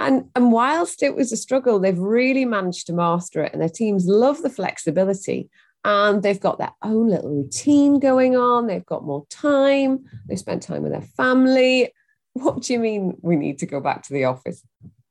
And, 0.00 0.30
and 0.36 0.52
whilst 0.52 1.02
it 1.02 1.16
was 1.16 1.32
a 1.32 1.36
struggle, 1.36 1.80
they've 1.80 1.98
really 1.98 2.44
managed 2.44 2.86
to 2.86 2.92
master 2.92 3.42
it, 3.42 3.52
and 3.52 3.60
their 3.60 3.68
teams 3.68 4.06
love 4.06 4.40
the 4.42 4.48
flexibility. 4.48 5.50
And 5.84 6.22
they've 6.22 6.40
got 6.40 6.58
their 6.58 6.72
own 6.82 7.08
little 7.08 7.30
routine 7.30 7.98
going 7.98 8.36
on. 8.36 8.66
They've 8.66 8.84
got 8.84 9.04
more 9.04 9.26
time. 9.30 10.04
They 10.28 10.36
spend 10.36 10.62
time 10.62 10.82
with 10.82 10.92
their 10.92 11.02
family. 11.02 11.92
What 12.34 12.62
do 12.62 12.72
you 12.72 12.78
mean 12.78 13.16
we 13.22 13.36
need 13.36 13.58
to 13.60 13.66
go 13.66 13.80
back 13.80 14.02
to 14.04 14.12
the 14.12 14.24
office? 14.24 14.62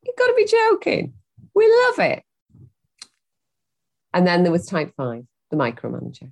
You've 0.03 0.15
got 0.17 0.27
to 0.27 0.33
be 0.35 0.45
joking. 0.45 1.13
We 1.55 1.67
love 1.85 1.99
it. 1.99 2.23
And 4.13 4.27
then 4.27 4.43
there 4.43 4.51
was 4.51 4.65
type 4.65 4.93
five, 4.95 5.25
the 5.51 5.57
micromanager. 5.57 6.31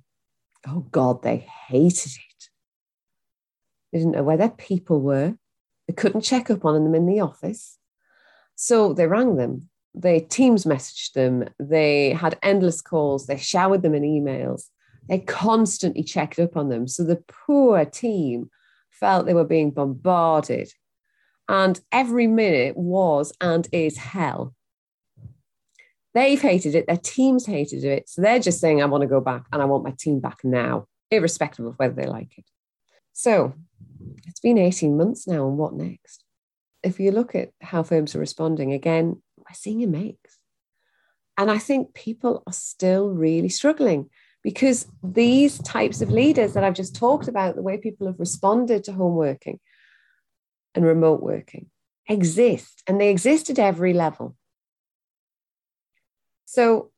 Oh 0.66 0.86
God, 0.90 1.22
they 1.22 1.38
hated 1.68 2.12
it. 2.12 2.35
They 3.96 4.00
didn't 4.00 4.12
know 4.16 4.24
where 4.24 4.36
their 4.36 4.50
people 4.50 5.00
were. 5.00 5.38
They 5.88 5.94
couldn't 5.94 6.20
check 6.20 6.50
up 6.50 6.66
on 6.66 6.84
them 6.84 6.94
in 6.94 7.06
the 7.06 7.20
office. 7.20 7.78
So 8.54 8.92
they 8.92 9.06
rang 9.06 9.36
them. 9.36 9.70
They 9.94 10.20
Teams 10.20 10.64
messaged 10.64 11.12
them. 11.14 11.48
They 11.58 12.10
had 12.10 12.38
endless 12.42 12.82
calls. 12.82 13.26
They 13.26 13.38
showered 13.38 13.80
them 13.80 13.94
in 13.94 14.02
emails. 14.02 14.64
They 15.08 15.20
constantly 15.20 16.02
checked 16.02 16.38
up 16.38 16.58
on 16.58 16.68
them. 16.68 16.86
So 16.86 17.04
the 17.04 17.24
poor 17.46 17.86
team 17.86 18.50
felt 18.90 19.24
they 19.24 19.32
were 19.32 19.46
being 19.46 19.70
bombarded 19.70 20.70
and 21.48 21.80
every 21.90 22.26
minute 22.26 22.76
was 22.76 23.32
and 23.40 23.66
is 23.72 23.96
hell. 23.96 24.54
They've 26.12 26.42
hated 26.42 26.74
it, 26.74 26.86
their 26.86 26.98
teams 26.98 27.46
hated 27.46 27.82
it. 27.82 28.10
So 28.10 28.20
they're 28.20 28.40
just 28.40 28.60
saying, 28.60 28.82
I 28.82 28.84
want 28.84 29.00
to 29.00 29.08
go 29.08 29.22
back 29.22 29.46
and 29.54 29.62
I 29.62 29.64
want 29.64 29.84
my 29.84 29.94
team 29.98 30.20
back 30.20 30.40
now, 30.44 30.86
irrespective 31.10 31.64
of 31.64 31.78
whether 31.78 31.94
they 31.94 32.06
like 32.06 32.36
it. 32.36 32.44
So 33.14 33.54
it's 34.24 34.40
been 34.40 34.58
18 34.58 34.96
months 34.96 35.26
now, 35.26 35.46
and 35.48 35.58
what 35.58 35.74
next? 35.74 36.24
If 36.82 37.00
you 37.00 37.10
look 37.10 37.34
at 37.34 37.50
how 37.60 37.82
firms 37.82 38.14
are 38.14 38.20
responding, 38.20 38.72
again, 38.72 39.22
we're 39.36 39.54
seeing 39.54 39.82
a 39.82 39.86
mix. 39.86 40.38
And 41.36 41.50
I 41.50 41.58
think 41.58 41.94
people 41.94 42.42
are 42.46 42.52
still 42.52 43.10
really 43.10 43.48
struggling 43.48 44.08
because 44.42 44.86
these 45.02 45.58
types 45.58 46.00
of 46.00 46.10
leaders 46.10 46.54
that 46.54 46.64
I've 46.64 46.74
just 46.74 46.94
talked 46.94 47.28
about, 47.28 47.56
the 47.56 47.62
way 47.62 47.76
people 47.76 48.06
have 48.06 48.20
responded 48.20 48.84
to 48.84 48.92
home 48.92 49.16
working, 49.16 49.58
and 50.74 50.84
remote 50.84 51.22
working 51.22 51.70
exist, 52.08 52.82
and 52.86 53.00
they 53.00 53.10
exist 53.10 53.50
at 53.50 53.58
every 53.58 53.92
level. 53.92 54.36
So 56.44 56.90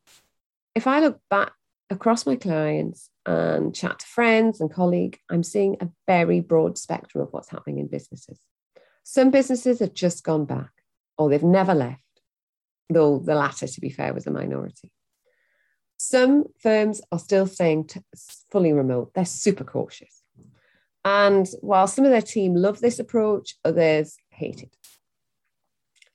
if 0.75 0.87
I 0.87 1.01
look 1.01 1.21
back 1.31 1.53
across 1.91 2.27
my 2.27 2.37
clients 2.37 3.11
and 3.27 3.75
chat 3.75 3.99
to 4.01 4.07
friends 4.07 4.61
and 4.61 4.73
colleagues, 4.73 5.19
I'm 5.31 5.43
seeing 5.43 5.77
a 5.81 5.89
very 6.07 6.41
broad 6.41 6.79
spectrum 6.79 7.23
of 7.23 7.33
what's 7.33 7.51
happening 7.51 7.79
in 7.79 7.87
businesses. 7.87 8.39
Some 9.05 9.31
businesses 9.31 9.81
have 9.81 9.95
just 9.95 10.25
gone 10.25 10.45
back 10.45 10.71
or 11.17 11.29
they've 11.29 11.43
never 11.43 11.75
left, 11.75 12.03
though 12.91 13.19
the 13.19 13.35
latter, 13.35 13.67
to 13.67 13.81
be 13.81 13.91
fair, 13.91 14.13
was 14.13 14.27
a 14.27 14.31
minority. 14.31 14.93
Some 15.97 16.45
firms 16.61 17.01
are 17.11 17.19
still 17.19 17.47
staying 17.47 17.91
fully 18.51 18.73
remote. 18.73 19.13
They're 19.15 19.25
super 19.25 19.65
cautious. 19.65 20.23
And 21.05 21.49
while 21.61 21.87
some 21.87 22.05
of 22.05 22.11
their 22.11 22.23
team 22.23 22.55
love 22.55 22.81
this 22.81 22.99
approach, 22.99 23.55
others 23.65 24.17
hate 24.31 24.63
it. 24.63 24.77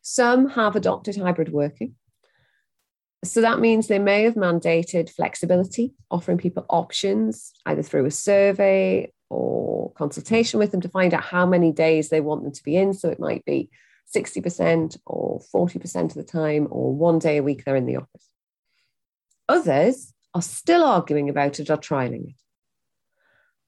Some 0.02 0.50
have 0.50 0.76
adopted 0.76 1.18
hybrid 1.18 1.52
working. 1.52 1.96
So 3.24 3.40
that 3.42 3.60
means 3.60 3.88
they 3.88 4.00
may 4.00 4.24
have 4.24 4.36
mandated 4.36 5.10
flexibility, 5.10 5.94
offering 6.12 6.38
people 6.38 6.66
options 6.70 7.54
either 7.66 7.82
through 7.82 8.06
a 8.06 8.12
survey 8.12 9.12
or 9.30 9.92
consultation 9.94 10.60
with 10.60 10.72
them 10.72 10.82
to 10.82 10.90
find 10.90 11.14
out 11.14 11.24
how 11.24 11.46
many 11.46 11.72
days 11.72 12.10
they 12.10 12.22
want 12.22 12.44
them 12.44 12.52
to 12.52 12.64
be 12.64 12.76
in. 12.76 12.94
So 12.94 13.10
it 13.10 13.20
might 13.20 13.46
be 13.46 13.70
60% 14.14 14.98
or 15.06 15.42
40% 15.54 16.04
of 16.04 16.14
the 16.14 16.24
time, 16.24 16.68
or 16.70 16.94
one 16.94 17.20
day 17.20 17.38
a 17.38 17.44
week 17.44 17.64
they're 17.64 17.76
in 17.76 17.86
the 17.86 17.96
office. 17.96 18.28
Others 19.48 20.14
are 20.34 20.42
still 20.42 20.84
arguing 20.84 21.30
about 21.30 21.60
it 21.60 21.70
or 21.70 21.78
trialing 21.78 22.30
it. 22.30 22.36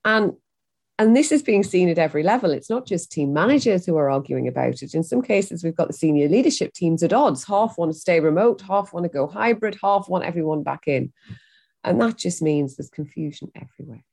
And 0.03 0.33
and 0.97 1.15
this 1.15 1.31
is 1.31 1.43
being 1.43 1.63
seen 1.63 1.89
at 1.89 1.97
every 1.97 2.23
level. 2.23 2.51
It's 2.51 2.69
not 2.69 2.87
just 2.87 3.11
team 3.11 3.33
managers 3.33 3.85
who 3.85 3.97
are 3.97 4.09
arguing 4.09 4.47
about 4.47 4.81
it. 4.81 4.93
In 4.93 5.03
some 5.03 5.21
cases, 5.21 5.63
we've 5.63 5.75
got 5.75 5.87
the 5.87 5.93
senior 5.93 6.29
leadership 6.29 6.73
teams 6.73 7.03
at 7.03 7.11
odds. 7.11 7.43
Half 7.43 7.77
want 7.77 7.91
to 7.91 7.97
stay 7.97 8.21
remote, 8.21 8.61
half 8.61 8.93
want 8.93 9.03
to 9.03 9.09
go 9.09 9.27
hybrid, 9.27 9.77
half 9.81 10.07
want 10.07 10.23
everyone 10.23 10.63
back 10.63 10.87
in. 10.87 11.11
And 11.83 11.99
that 12.01 12.17
just 12.17 12.41
means 12.41 12.75
there's 12.75 12.89
confusion 12.89 13.51
everywhere. 13.55 14.03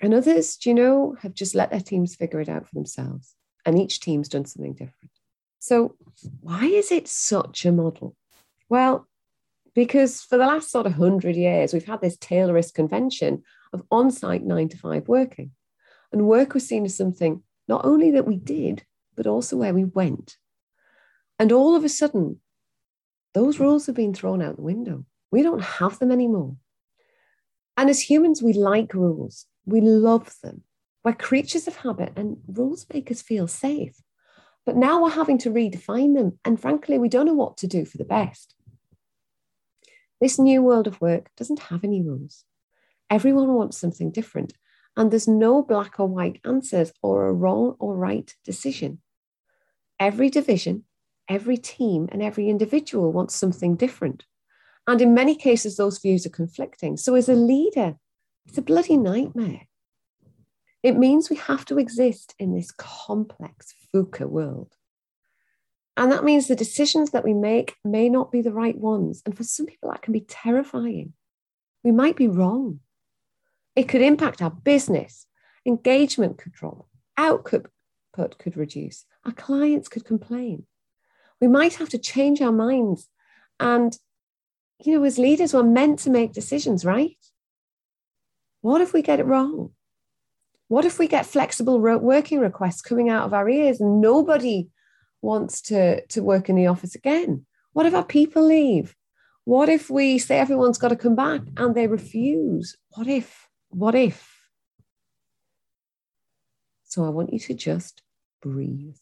And 0.00 0.14
others, 0.14 0.56
do 0.56 0.70
you 0.70 0.74
know, 0.74 1.16
have 1.20 1.34
just 1.34 1.54
let 1.54 1.70
their 1.70 1.80
teams 1.80 2.14
figure 2.14 2.40
it 2.40 2.48
out 2.48 2.68
for 2.68 2.74
themselves. 2.74 3.34
And 3.66 3.78
each 3.78 4.00
team's 4.00 4.28
done 4.28 4.44
something 4.44 4.74
different. 4.74 5.10
So, 5.58 5.96
why 6.40 6.66
is 6.66 6.92
it 6.92 7.08
such 7.08 7.64
a 7.64 7.72
model? 7.72 8.14
Well, 8.68 9.08
because 9.74 10.22
for 10.22 10.36
the 10.36 10.46
last 10.46 10.70
sort 10.70 10.86
of 10.86 10.98
100 10.98 11.36
years, 11.36 11.72
we've 11.72 11.86
had 11.86 12.00
this 12.00 12.16
Taylorist 12.16 12.74
convention 12.74 13.42
of 13.74 13.82
on 13.90 14.10
site 14.10 14.44
nine 14.44 14.68
to 14.70 14.78
five 14.78 15.08
working. 15.08 15.50
And 16.12 16.26
work 16.26 16.54
was 16.54 16.66
seen 16.66 16.84
as 16.84 16.96
something 16.96 17.42
not 17.68 17.84
only 17.84 18.12
that 18.12 18.26
we 18.26 18.36
did, 18.36 18.84
but 19.16 19.26
also 19.26 19.56
where 19.56 19.74
we 19.74 19.84
went. 19.84 20.36
And 21.38 21.52
all 21.52 21.74
of 21.74 21.84
a 21.84 21.88
sudden, 21.88 22.40
those 23.34 23.58
rules 23.58 23.86
have 23.86 23.96
been 23.96 24.14
thrown 24.14 24.40
out 24.40 24.56
the 24.56 24.62
window. 24.62 25.04
We 25.30 25.42
don't 25.42 25.62
have 25.62 25.98
them 25.98 26.12
anymore. 26.12 26.56
And 27.76 27.90
as 27.90 28.08
humans, 28.08 28.42
we 28.42 28.52
like 28.52 28.94
rules, 28.94 29.46
we 29.66 29.80
love 29.80 30.36
them. 30.42 30.62
We're 31.04 31.14
creatures 31.14 31.66
of 31.66 31.76
habit, 31.76 32.12
and 32.16 32.38
rules 32.46 32.86
make 32.92 33.10
us 33.10 33.20
feel 33.20 33.48
safe. 33.48 33.96
But 34.64 34.76
now 34.76 35.02
we're 35.02 35.10
having 35.10 35.38
to 35.38 35.50
redefine 35.50 36.14
them. 36.14 36.38
And 36.44 36.58
frankly, 36.60 36.96
we 36.98 37.08
don't 37.08 37.26
know 37.26 37.34
what 37.34 37.58
to 37.58 37.66
do 37.66 37.84
for 37.84 37.98
the 37.98 38.04
best. 38.04 38.54
This 40.20 40.38
new 40.38 40.62
world 40.62 40.86
of 40.86 41.00
work 41.00 41.30
doesn't 41.36 41.58
have 41.58 41.84
any 41.84 42.00
rules. 42.00 42.44
Everyone 43.10 43.54
wants 43.54 43.78
something 43.78 44.10
different. 44.10 44.54
And 44.96 45.10
there's 45.10 45.28
no 45.28 45.62
black 45.62 45.98
or 45.98 46.06
white 46.06 46.40
answers 46.44 46.92
or 47.02 47.26
a 47.26 47.32
wrong 47.32 47.76
or 47.78 47.96
right 47.96 48.32
decision. 48.44 49.00
Every 49.98 50.30
division, 50.30 50.84
every 51.28 51.56
team, 51.56 52.08
and 52.12 52.22
every 52.22 52.48
individual 52.48 53.12
wants 53.12 53.34
something 53.34 53.76
different. 53.76 54.24
And 54.86 55.00
in 55.00 55.14
many 55.14 55.34
cases, 55.34 55.76
those 55.76 55.98
views 55.98 56.26
are 56.26 56.30
conflicting. 56.30 56.96
So, 56.96 57.14
as 57.14 57.28
a 57.28 57.34
leader, 57.34 57.96
it's 58.46 58.58
a 58.58 58.62
bloody 58.62 58.96
nightmare. 58.96 59.62
It 60.82 60.98
means 60.98 61.30
we 61.30 61.36
have 61.36 61.64
to 61.66 61.78
exist 61.78 62.34
in 62.38 62.54
this 62.54 62.70
complex 62.70 63.74
VUCA 63.94 64.28
world. 64.28 64.76
And 65.96 66.12
that 66.12 66.24
means 66.24 66.46
the 66.46 66.56
decisions 66.56 67.10
that 67.10 67.24
we 67.24 67.32
make 67.32 67.76
may 67.84 68.08
not 68.08 68.30
be 68.30 68.42
the 68.42 68.52
right 68.52 68.76
ones. 68.76 69.22
And 69.24 69.36
for 69.36 69.44
some 69.44 69.66
people, 69.66 69.90
that 69.90 70.02
can 70.02 70.12
be 70.12 70.20
terrifying. 70.20 71.14
We 71.82 71.92
might 71.92 72.16
be 72.16 72.28
wrong. 72.28 72.80
It 73.76 73.88
could 73.88 74.02
impact 74.02 74.40
our 74.40 74.50
business. 74.50 75.26
Engagement 75.66 76.38
could 76.38 76.52
drop. 76.52 76.86
Output 77.16 77.66
could 78.12 78.56
reduce. 78.56 79.04
Our 79.24 79.32
clients 79.32 79.88
could 79.88 80.04
complain. 80.04 80.66
We 81.40 81.48
might 81.48 81.74
have 81.74 81.88
to 81.90 81.98
change 81.98 82.40
our 82.40 82.52
minds. 82.52 83.08
And, 83.58 83.96
you 84.84 84.96
know, 84.96 85.04
as 85.04 85.18
leaders, 85.18 85.52
we're 85.52 85.62
meant 85.62 85.98
to 86.00 86.10
make 86.10 86.32
decisions, 86.32 86.84
right? 86.84 87.16
What 88.60 88.80
if 88.80 88.92
we 88.92 89.02
get 89.02 89.20
it 89.20 89.26
wrong? 89.26 89.70
What 90.68 90.84
if 90.84 90.98
we 90.98 91.08
get 91.08 91.26
flexible 91.26 91.78
working 91.78 92.40
requests 92.40 92.80
coming 92.80 93.10
out 93.10 93.26
of 93.26 93.34
our 93.34 93.48
ears 93.48 93.80
and 93.80 94.00
nobody 94.00 94.68
wants 95.20 95.60
to, 95.62 96.04
to 96.06 96.22
work 96.22 96.48
in 96.48 96.56
the 96.56 96.68
office 96.68 96.94
again? 96.94 97.46
What 97.72 97.86
if 97.86 97.94
our 97.94 98.04
people 98.04 98.46
leave? 98.46 98.94
What 99.44 99.68
if 99.68 99.90
we 99.90 100.18
say 100.18 100.38
everyone's 100.38 100.78
got 100.78 100.88
to 100.88 100.96
come 100.96 101.16
back 101.16 101.42
and 101.56 101.74
they 101.74 101.86
refuse? 101.86 102.76
What 102.90 103.06
if? 103.06 103.43
What 103.74 103.96
if? 103.96 104.30
So 106.84 107.04
I 107.04 107.08
want 107.08 107.32
you 107.32 107.40
to 107.40 107.54
just 107.54 108.02
breathe. 108.40 108.94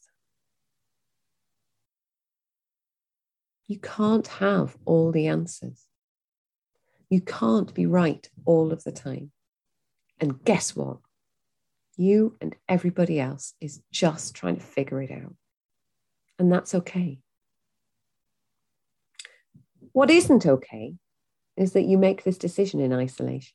You 3.67 3.77
can't 3.77 4.25
have 4.27 4.75
all 4.85 5.11
the 5.11 5.27
answers. 5.27 5.85
You 7.07 7.21
can't 7.21 7.71
be 7.75 7.85
right 7.85 8.27
all 8.45 8.73
of 8.73 8.83
the 8.83 8.91
time. 8.91 9.31
And 10.19 10.43
guess 10.43 10.75
what? 10.75 10.97
You 11.95 12.35
and 12.41 12.55
everybody 12.67 13.19
else 13.19 13.53
is 13.61 13.83
just 13.91 14.33
trying 14.33 14.55
to 14.55 14.63
figure 14.63 15.03
it 15.03 15.11
out. 15.11 15.35
And 16.39 16.51
that's 16.51 16.73
okay. 16.73 17.19
What 19.91 20.09
isn't 20.09 20.47
okay 20.47 20.95
is 21.55 21.73
that 21.73 21.83
you 21.83 21.99
make 21.99 22.23
this 22.23 22.39
decision 22.39 22.79
in 22.79 22.91
isolation. 22.91 23.53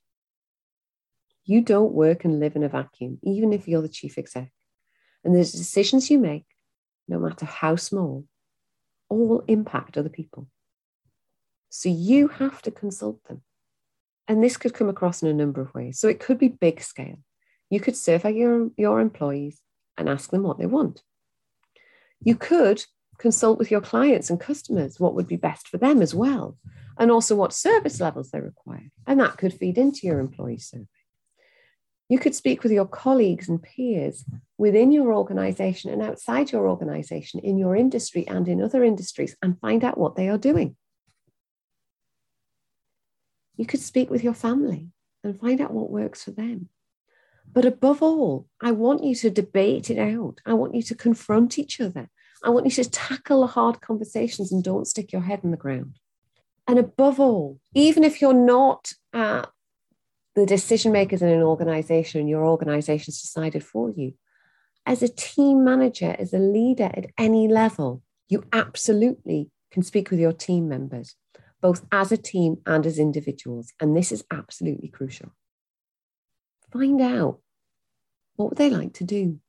You 1.49 1.63
don't 1.63 1.95
work 1.95 2.27
and 2.27 2.39
live 2.39 2.57
in 2.57 2.63
a 2.63 2.69
vacuum, 2.69 3.19
even 3.23 3.55
if 3.55 3.67
you're 3.67 3.81
the 3.81 3.89
chief 3.89 4.19
exec. 4.19 4.53
And 5.25 5.35
the 5.35 5.39
decisions 5.39 6.11
you 6.11 6.19
make, 6.19 6.45
no 7.09 7.19
matter 7.19 7.47
how 7.47 7.77
small, 7.77 8.27
all 9.09 9.43
impact 9.49 9.97
other 9.97 10.11
people. 10.11 10.47
So 11.71 11.89
you 11.89 12.29
have 12.29 12.61
to 12.63 12.71
consult 12.71 13.25
them. 13.25 13.41
And 14.29 14.45
this 14.45 14.59
could 14.59 14.75
come 14.75 14.91
across 14.91 15.23
in 15.23 15.29
a 15.29 15.33
number 15.33 15.63
of 15.63 15.73
ways. 15.73 15.99
So 15.99 16.07
it 16.07 16.21
could 16.21 16.39
be 16.39 16.49
big 16.49 16.83
scale. 16.83 17.19
You 17.71 17.81
could 17.81 17.97
survey 17.97 18.33
your, 18.35 18.69
your 18.77 19.01
employees 19.01 19.59
and 19.97 20.07
ask 20.07 20.31
them 20.31 20.43
what 20.43 20.59
they 20.59 20.67
want. 20.67 21.03
You 22.21 22.37
could 22.37 22.85
consult 23.17 23.59
with 23.59 23.71
your 23.71 23.81
clients 23.81 24.29
and 24.29 24.39
customers 24.39 25.01
what 25.01 25.15
would 25.15 25.27
be 25.27 25.37
best 25.37 25.67
for 25.67 25.79
them 25.79 26.03
as 26.03 26.15
well, 26.15 26.59
and 26.99 27.11
also 27.11 27.35
what 27.35 27.55
service 27.55 28.01
levels 28.01 28.33
they 28.33 28.41
require. 28.41 28.91
And 29.07 29.19
that 29.21 29.39
could 29.39 29.55
feed 29.55 29.79
into 29.79 30.07
your 30.07 30.21
employee 30.21 30.59
survey. 30.59 30.85
You 32.09 32.19
could 32.19 32.35
speak 32.35 32.63
with 32.63 32.73
your 32.73 32.87
colleagues 32.87 33.49
and 33.49 33.63
peers 33.63 34.25
within 34.57 34.93
your 34.93 35.13
organization 35.13 35.91
and 35.91 36.03
outside 36.03 36.51
your 36.51 36.69
organization, 36.69 37.41
in 37.41 37.59
your 37.59 37.77
industry 37.77 38.27
and 38.27 38.49
in 38.49 38.63
other 38.63 38.83
industries, 38.83 39.37
and 39.43 39.61
find 39.61 39.85
out 39.85 39.99
what 39.99 40.17
they 40.17 40.29
are 40.29 40.39
doing. 40.39 40.77
You 43.57 43.67
could 43.67 43.81
speak 43.81 44.09
with 44.09 44.25
your 44.25 44.35
family 44.35 44.89
and 45.23 45.39
find 45.39 45.61
out 45.61 45.73
what 45.73 45.91
works 45.91 46.25
for 46.25 46.31
them. 46.31 46.71
But 47.53 47.65
above 47.65 48.03
all, 48.03 48.47
I 48.61 48.73
want 48.73 49.05
you 49.05 49.15
to 49.17 49.31
debate 49.31 49.91
it 49.91 49.99
out. 49.99 50.41
I 50.47 50.55
want 50.55 50.75
you 50.75 50.83
to 50.83 50.95
confront 50.95 51.59
each 51.59 51.81
other. 51.81 52.09
I 52.45 52.51
want 52.51 52.67
you 52.67 52.73
to 52.73 52.89
tackle 52.89 53.41
the 53.41 53.49
hard 53.49 53.81
conversations 53.81 54.53
and 54.53 54.63
don't 54.63 54.87
stick 54.87 55.13
your 55.13 55.23
head 55.23 55.41
in 55.43 55.51
the 55.51 55.57
ground. 55.57 55.99
And 56.67 56.79
above 56.79 57.19
all, 57.19 57.59
even 57.75 58.05
if 58.05 58.21
you're 58.21 58.33
not 58.33 58.93
at 59.13 59.51
the 60.39 60.47
decision 60.47 60.93
makers 60.93 61.21
in 61.21 61.29
an 61.29 61.43
organization 61.43 62.29
your 62.29 62.59
has 62.63 63.05
decided 63.05 63.65
for 63.65 63.91
you. 63.91 64.15
As 64.87 65.03
a 65.03 65.09
team 65.09 65.65
manager, 65.65 66.15
as 66.19 66.33
a 66.33 66.39
leader 66.39 66.91
at 66.95 67.11
any 67.19 67.49
level, 67.49 68.03
you 68.29 68.45
absolutely 68.53 69.51
can 69.71 69.83
speak 69.83 70.11
with 70.11 70.21
your 70.21 70.33
team 70.33 70.69
members, 70.69 71.17
both 71.61 71.85
as 71.91 72.13
a 72.13 72.17
team 72.17 72.59
and 72.67 72.87
as 72.87 72.99
individuals. 72.99 73.73
And 73.81 73.97
this 73.97 74.13
is 74.13 74.25
absolutely 74.31 74.89
crucial. 74.89 75.33
Find 76.73 77.01
out 77.01 77.41
what 78.37 78.51
would 78.51 78.59
they 78.59 78.71
like 78.71 78.93
to 78.95 79.05
do? 79.05 79.41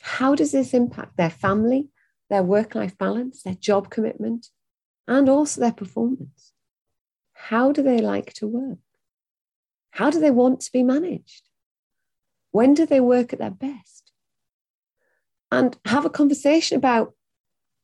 How 0.00 0.34
does 0.34 0.52
this 0.52 0.72
impact 0.72 1.16
their 1.16 1.30
family, 1.30 1.88
their 2.30 2.42
work 2.42 2.74
life 2.74 2.96
balance, 2.96 3.42
their 3.42 3.54
job 3.54 3.90
commitment, 3.90 4.48
and 5.06 5.28
also 5.28 5.60
their 5.60 5.72
performance? 5.72 6.52
How 7.34 7.70
do 7.72 7.82
they 7.82 7.98
like 7.98 8.32
to 8.34 8.46
work? 8.46 8.78
How 9.94 10.10
do 10.10 10.18
they 10.18 10.32
want 10.32 10.60
to 10.62 10.72
be 10.72 10.82
managed? 10.82 11.48
When 12.50 12.74
do 12.74 12.84
they 12.84 12.98
work 12.98 13.32
at 13.32 13.38
their 13.38 13.52
best? 13.52 14.10
And 15.52 15.78
have 15.84 16.04
a 16.04 16.10
conversation 16.10 16.76
about 16.76 17.14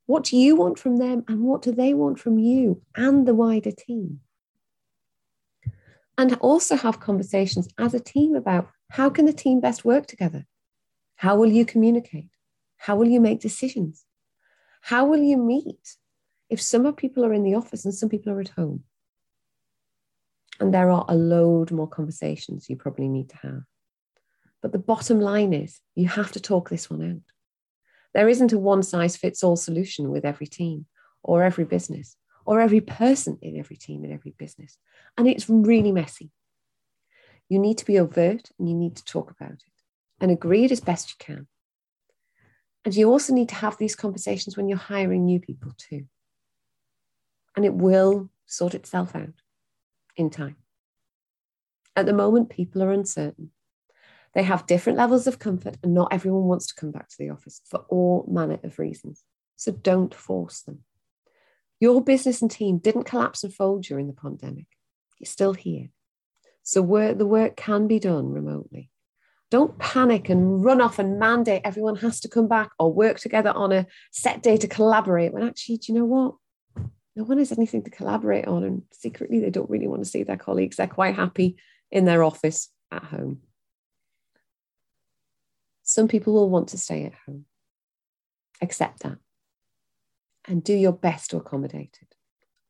what 0.07 0.25
do 0.25 0.37
you 0.37 0.57
want 0.57 0.77
from 0.77 0.96
them 0.96 1.23
and 1.29 1.42
what 1.42 1.62
do 1.62 1.70
they 1.70 1.94
want 1.94 2.18
from 2.18 2.37
you 2.37 2.83
and 2.96 3.29
the 3.29 3.35
wider 3.35 3.70
team? 3.70 4.23
And 6.18 6.35
also 6.40 6.75
have 6.75 6.99
conversations 6.99 7.68
as 7.79 7.94
a 7.94 8.01
team 8.01 8.35
about 8.35 8.68
how 8.90 9.09
can 9.09 9.27
the 9.27 9.33
team 9.33 9.61
best 9.61 9.85
work 9.85 10.07
together? 10.09 10.46
How 11.14 11.37
will 11.37 11.53
you 11.53 11.64
communicate? 11.64 12.31
How 12.77 12.96
will 12.96 13.09
you 13.09 13.20
make 13.20 13.38
decisions? 13.38 14.05
How 14.83 15.05
will 15.05 15.23
you 15.23 15.37
meet 15.37 15.96
if 16.49 16.61
some 16.61 16.92
people 16.92 17.25
are 17.25 17.33
in 17.33 17.44
the 17.44 17.55
office 17.55 17.85
and 17.85 17.94
some 17.94 18.09
people 18.09 18.33
are 18.33 18.40
at 18.40 18.49
home? 18.49 18.83
And 20.61 20.75
there 20.75 20.90
are 20.90 21.07
a 21.09 21.16
load 21.16 21.73
more 21.73 21.88
conversations 21.88 22.68
you 22.68 22.77
probably 22.77 23.09
need 23.09 23.31
to 23.31 23.37
have. 23.38 23.62
But 24.61 24.73
the 24.73 24.79
bottom 24.79 25.18
line 25.18 25.55
is 25.55 25.81
you 25.94 26.07
have 26.09 26.33
to 26.33 26.40
talk 26.40 26.68
this 26.68 26.90
one 26.90 27.03
out. 27.03 27.33
There 28.12 28.29
isn't 28.29 28.53
a 28.53 28.59
one 28.59 28.83
size 28.83 29.16
fits 29.16 29.42
all 29.42 29.57
solution 29.57 30.11
with 30.11 30.27
every 30.27 30.46
team 30.46 30.85
or 31.23 31.42
every 31.42 31.64
business 31.64 32.16
or 32.44 32.61
every 32.61 32.83
person 32.83 33.38
in 33.40 33.59
every 33.59 33.77
team 33.77 34.05
in 34.05 34.12
every 34.12 34.35
business. 34.37 34.77
And 35.16 35.27
it's 35.27 35.49
really 35.49 35.92
messy. 35.92 36.31
You 37.49 37.59
need 37.59 37.79
to 37.79 37.87
be 37.87 37.99
overt 37.99 38.51
and 38.59 38.68
you 38.68 38.75
need 38.75 38.96
to 38.96 39.05
talk 39.05 39.31
about 39.31 39.53
it 39.53 39.62
and 40.20 40.31
agree 40.31 40.64
it 40.64 40.73
as 40.73 40.81
best 40.81 41.11
you 41.11 41.16
can. 41.18 41.46
And 42.85 42.94
you 42.94 43.11
also 43.11 43.33
need 43.33 43.49
to 43.51 43.55
have 43.55 43.79
these 43.79 43.96
conversations 43.96 44.57
when 44.57 44.68
you're 44.68 44.79
hiring 44.79 45.25
new 45.25 45.40
people 45.40 45.73
too. 45.79 46.05
And 47.57 47.64
it 47.64 47.75
will 47.75 48.29
sort 48.46 48.75
itself 48.75 49.14
out 49.16 49.35
in 50.16 50.31
time. 50.31 50.57
At 51.96 52.07
the 52.07 52.12
moment, 52.12 52.51
people 52.51 52.83
are 52.83 52.92
uncertain. 52.92 53.51
They 54.35 54.42
have 54.44 54.66
different 54.66 54.99
levels 54.99 55.27
of 55.27 55.38
comfort, 55.38 55.77
and 55.83 55.92
not 55.92 56.12
everyone 56.12 56.44
wants 56.44 56.68
to 56.68 56.75
come 56.75 56.92
back 56.92 57.09
to 57.09 57.16
the 57.18 57.31
office 57.31 57.61
for 57.66 57.81
all 57.88 58.29
manner 58.31 58.59
of 58.62 58.79
reasons. 58.79 59.25
So 59.57 59.73
don't 59.73 60.14
force 60.14 60.62
them. 60.62 60.85
Your 61.81 62.03
business 62.03 62.42
and 62.42 62.51
team 62.51 62.79
didn't 62.79 63.05
collapse 63.05 63.42
and 63.42 63.53
fold 63.53 63.83
during 63.83 64.07
the 64.07 64.12
pandemic. 64.12 64.66
You're 65.18 65.27
still 65.27 65.55
here. 65.55 65.88
So 66.62 66.83
work, 66.83 67.18
the 67.18 67.27
work 67.27 67.57
can 67.57 67.87
be 67.87 67.99
done 67.99 68.31
remotely. 68.31 68.90
Don't 69.51 69.79
panic 69.79 70.29
and 70.29 70.64
run 70.64 70.81
off 70.81 71.01
and 71.01 71.18
mandate 71.18 71.62
everyone 71.64 71.96
has 71.96 72.20
to 72.20 72.29
come 72.29 72.46
back 72.46 72.70
or 72.79 72.92
work 72.92 73.18
together 73.18 73.51
on 73.51 73.73
a 73.73 73.87
set 74.12 74.42
day 74.42 74.57
to 74.59 74.68
collaborate 74.68 75.33
when 75.33 75.42
actually, 75.42 75.79
do 75.79 75.92
you 75.92 75.99
know 75.99 76.05
what? 76.05 76.35
No 77.20 77.26
one 77.26 77.37
has 77.37 77.52
anything 77.52 77.83
to 77.83 77.90
collaborate 77.90 78.46
on. 78.46 78.64
And 78.64 78.83
secretly, 78.92 79.40
they 79.40 79.50
don't 79.50 79.68
really 79.68 79.87
want 79.87 80.02
to 80.02 80.09
see 80.09 80.22
their 80.22 80.38
colleagues. 80.38 80.76
They're 80.76 80.87
quite 80.87 81.16
happy 81.16 81.56
in 81.90 82.06
their 82.06 82.24
office 82.24 82.70
at 82.90 83.04
home. 83.04 83.40
Some 85.83 86.09
people 86.09 86.33
will 86.33 86.48
want 86.48 86.68
to 86.68 86.78
stay 86.78 87.04
at 87.04 87.12
home. 87.26 87.44
Accept 88.62 89.02
that 89.02 89.18
and 90.48 90.64
do 90.64 90.72
your 90.72 90.94
best 90.94 91.30
to 91.30 91.37
accommodate 91.37 91.98
it. 92.00 92.14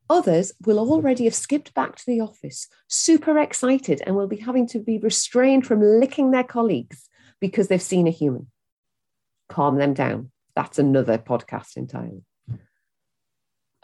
Others 0.09 0.53
will 0.67 0.81
already 0.81 1.25
have 1.25 1.35
skipped 1.35 1.73
back 1.73 1.95
to 1.95 2.03
the 2.05 2.21
office, 2.21 2.67
super 2.89 3.39
excited, 3.39 4.03
and 4.05 4.17
will 4.17 4.27
be 4.27 4.39
having 4.39 4.67
to 4.69 4.81
be 4.81 4.99
restrained 4.99 5.65
from 5.65 5.81
licking 5.81 6.33
their 6.33 6.43
colleagues 6.43 7.09
because 7.41 7.69
they've 7.69 7.81
seen 7.81 8.09
a 8.09 8.11
human. 8.11 8.49
Calm 9.49 9.79
them 9.79 9.95
down. 9.95 10.33
That's 10.57 10.81
another 10.81 11.19
podcast 11.19 11.77
entirely. 11.77 12.25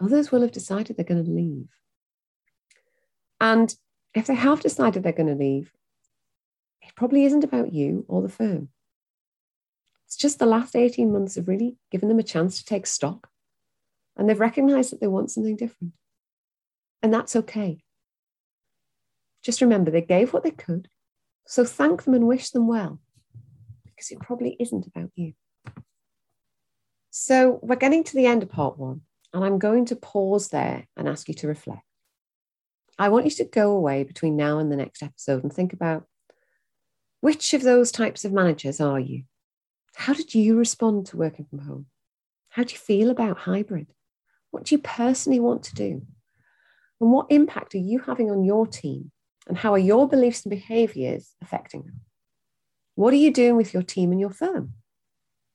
Others 0.01 0.31
will 0.31 0.43
have 0.43 0.53
decided 0.53 0.97
they're 0.97 1.05
going 1.05 1.25
to 1.25 1.31
leave. 1.31 1.69
And 3.41 3.75
if 4.15 4.27
they 4.27 4.35
have 4.35 4.61
decided 4.61 5.03
they're 5.03 5.13
going 5.13 5.29
to 5.29 5.35
leave, 5.35 5.73
it 6.83 6.95
probably 6.95 7.25
isn't 7.25 7.45
about 7.45 7.73
you 7.73 8.05
or 8.09 8.23
the 8.23 8.29
firm. 8.29 8.69
It's 10.07 10.17
just 10.17 10.39
the 10.39 10.47
last 10.47 10.77
18 10.77 11.13
months 11.13 11.35
have 11.35 11.49
really 11.49 11.77
given 11.91 12.09
them 12.09 12.19
a 12.19 12.23
chance 12.23 12.59
to 12.59 12.65
take 12.65 12.87
stock 12.87 13.29
and 14.17 14.29
they've 14.29 14.41
recognized 14.41 14.93
that 14.93 15.01
they 15.01 15.07
want 15.07 15.31
something 15.31 15.57
different. 15.57 15.93
And 17.03 17.13
that's 17.13 17.37
okay. 17.37 17.83
Just 19.43 19.61
remember, 19.61 19.91
they 19.91 20.01
gave 20.01 20.33
what 20.33 20.43
they 20.43 20.51
could. 20.51 20.89
So 21.47 21.65
thank 21.65 22.05
them 22.05 22.15
and 22.15 22.27
wish 22.27 22.51
them 22.51 22.67
well 22.67 23.01
because 23.85 24.11
it 24.11 24.21
probably 24.21 24.57
isn't 24.59 24.87
about 24.87 25.11
you. 25.15 25.35
So 27.11 27.61
we're 27.63 27.77
getting 27.77 28.05
to 28.05 28.15
the 28.15 28.27
end 28.27 28.43
of 28.43 28.51
part 28.51 28.79
one. 28.79 29.03
And 29.33 29.45
I'm 29.45 29.59
going 29.59 29.87
to 29.87 29.97
pause 29.97 30.49
there 30.49 30.87
and 30.97 31.09
ask 31.09 31.29
you 31.29 31.35
to 31.35 31.49
reflect. 31.49 31.83
I 32.99 33.11
want 33.11 33.27
you 33.27 33.31
to 33.33 33.45
go 33.45 33.73
away 33.73 34.05
between 34.05 34.37
now 34.37 34.59
and 34.59 34.73
the 34.73 34.77
next 34.77 35.03
episode 35.03 35.43
and 35.43 35.53
think 35.53 35.73
about 35.73 36.07
which 37.21 37.53
of 37.55 37.63
those 37.63 37.93
types 37.93 38.25
of 38.25 38.33
managers 38.33 38.81
are 38.81 39.01
you? 39.01 39.25
How 39.95 40.15
did 40.15 40.35
you 40.35 40.57
respond 40.57 41.07
to 41.07 41.17
working 41.17 41.47
from 41.47 41.61
home? 41.61 41.87
How 42.51 42.65
do 42.65 42.73
you 42.73 42.79
feel 42.79 43.11
about 43.11 43.39
hybrid? 43.39 43.89
What 44.51 44.65
do 44.65 44.75
you 44.75 44.81
personally 44.81 45.41
want 45.41 45.65
to 45.65 45.75
do? 45.75 46.07
And 47.01 47.13
what 47.13 47.27
impact 47.31 47.75
are 47.75 47.79
you 47.79 47.99
having 47.99 48.31
on 48.31 48.45
your 48.45 48.67
team 48.67 49.11
And 49.47 49.57
how 49.57 49.73
are 49.73 49.79
your 49.79 50.09
beliefs 50.09 50.45
and 50.45 50.51
behaviors 50.51 51.35
affecting 51.41 51.83
them? 51.83 52.01
What 52.95 53.13
are 53.13 53.19
you 53.19 53.33
doing 53.33 53.57
with 53.57 53.75
your 53.75 53.83
team 53.83 54.11
and 54.11 54.21
your 54.21 54.31
firm? 54.31 54.73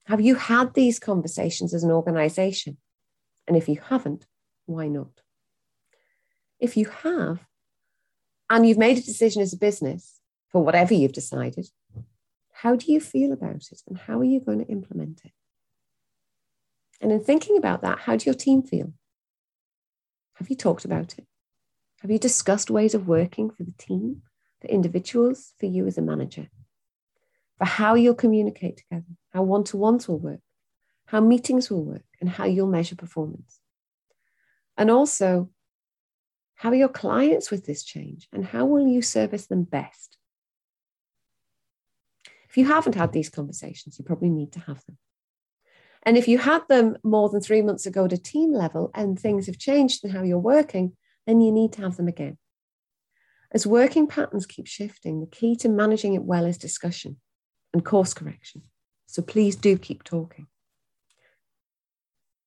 Have 0.06 0.22
you 0.22 0.36
had 0.36 0.74
these 0.74 1.00
conversations 1.00 1.74
as 1.74 1.84
an 1.84 1.92
organization? 1.92 2.78
And 3.48 3.58
if 3.58 3.68
you 3.68 3.80
haven't, 3.90 4.26
why 4.66 4.88
not? 4.88 5.22
If 6.60 6.78
you 6.78 6.86
have, 6.86 7.46
and 8.50 8.68
you've 8.68 8.78
made 8.78 8.98
a 8.98 9.02
decision 9.02 9.42
as 9.42 9.54
a 9.54 9.58
business 9.58 10.20
for 10.50 10.64
whatever 10.64 10.94
you've 10.94 11.14
decided, 11.14 11.68
how 12.52 12.76
do 12.76 12.92
you 12.92 13.00
feel 13.00 13.32
about 13.32 13.72
it 13.72 13.82
and 13.88 13.98
how 13.98 14.20
are 14.20 14.26
you 14.26 14.40
going 14.40 14.60
to 14.60 14.72
implement 14.72 15.22
it? 15.26 15.32
And 17.00 17.12
in 17.12 17.24
thinking 17.24 17.58
about 17.58 17.82
that, 17.82 18.00
how 18.00 18.16
do 18.16 18.26
your 18.26 18.36
team 18.36 18.62
feel? 18.62 18.94
Have 20.36 20.50
you 20.50 20.56
talked 20.56 20.86
about 20.86 21.18
it? 21.18 21.26
Have 22.02 22.12
you 22.12 22.20
discussed 22.20 22.70
ways 22.70 22.94
of 22.94 23.08
working 23.08 23.50
for 23.50 23.64
the 23.64 23.74
team, 23.78 24.22
for 24.60 24.68
individuals, 24.68 25.54
for 25.60 25.66
you 25.66 25.88
as 25.88 25.98
a 25.98 26.02
manager? 26.02 26.50
For 27.58 27.66
how 27.66 27.96
you'll 27.96 28.16
communicate 28.16 28.78
together, 28.78 29.06
how 29.34 29.44
one 29.44 29.64
to 29.66 29.78
ones 29.78 30.08
will 30.08 30.20
work, 30.20 30.42
how 31.12 31.20
meetings 31.20 31.70
will 31.70 31.84
work, 31.84 32.06
and 32.22 32.30
how 32.30 32.46
you'll 32.46 32.68
measure 32.68 32.96
performance. 32.96 33.60
And 34.78 34.90
also, 34.90 35.50
how 36.56 36.70
are 36.70 36.76
your 36.76 36.88
clients 36.88 37.52
with 37.52 37.66
this 37.66 37.84
change 37.84 38.30
and 38.32 38.46
how 38.46 38.66
will 38.66 38.88
you 38.88 39.02
service 39.02 39.48
them 39.48 39.64
best? 39.64 40.18
If 42.48 42.58
you 42.58 42.66
haven't 42.66 42.96
had 42.96 43.12
these 43.12 43.30
conversations, 43.30 44.00
you 44.00 44.06
probably 44.06 44.30
need 44.30 44.54
to 44.54 44.62
have 44.62 44.86
them. 44.86 44.98
And 46.04 46.18
if 46.18 46.30
you 46.30 46.38
had 46.38 46.62
them 46.70 46.96
more 47.04 47.28
than 47.28 47.42
three 47.42 47.62
months 47.62 47.86
ago 47.86 48.06
at 48.06 48.14
a 48.14 48.18
team 48.18 48.54
level 48.54 48.90
and 48.96 49.20
things 49.20 49.48
have 49.48 49.58
changed 49.58 50.06
in 50.06 50.12
how 50.12 50.24
you're 50.24 50.40
working, 50.40 50.96
then 51.28 51.42
you 51.42 51.52
need 51.52 51.74
to 51.74 51.82
have 51.82 51.98
them 51.98 52.08
again. 52.08 52.38
As 53.52 53.68
working 53.68 54.08
patterns 54.08 54.46
keep 54.46 54.66
shifting, 54.66 55.20
the 55.20 55.28
key 55.28 55.58
to 55.58 55.68
managing 55.68 56.14
it 56.14 56.24
well 56.24 56.46
is 56.46 56.58
discussion 56.58 57.18
and 57.74 57.84
course 57.84 58.14
correction. 58.14 58.62
So 59.08 59.22
please 59.22 59.58
do 59.58 59.78
keep 59.78 60.06
talking. 60.06 60.48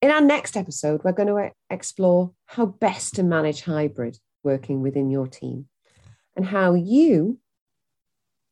In 0.05 0.11
our 0.11 0.21
next 0.21 0.55
episode, 0.55 1.03
we're 1.03 1.13
going 1.13 1.29
to 1.29 1.37
uh, 1.37 1.49
explore 1.71 2.33
how 2.45 2.67
best 2.67 3.15
to 3.15 3.23
manage 3.23 3.63
hybrid 3.63 4.19
working 4.43 4.83
within 4.83 5.09
your 5.09 5.27
team 5.27 5.67
and 6.37 6.45
how 6.45 6.75
you, 6.75 7.39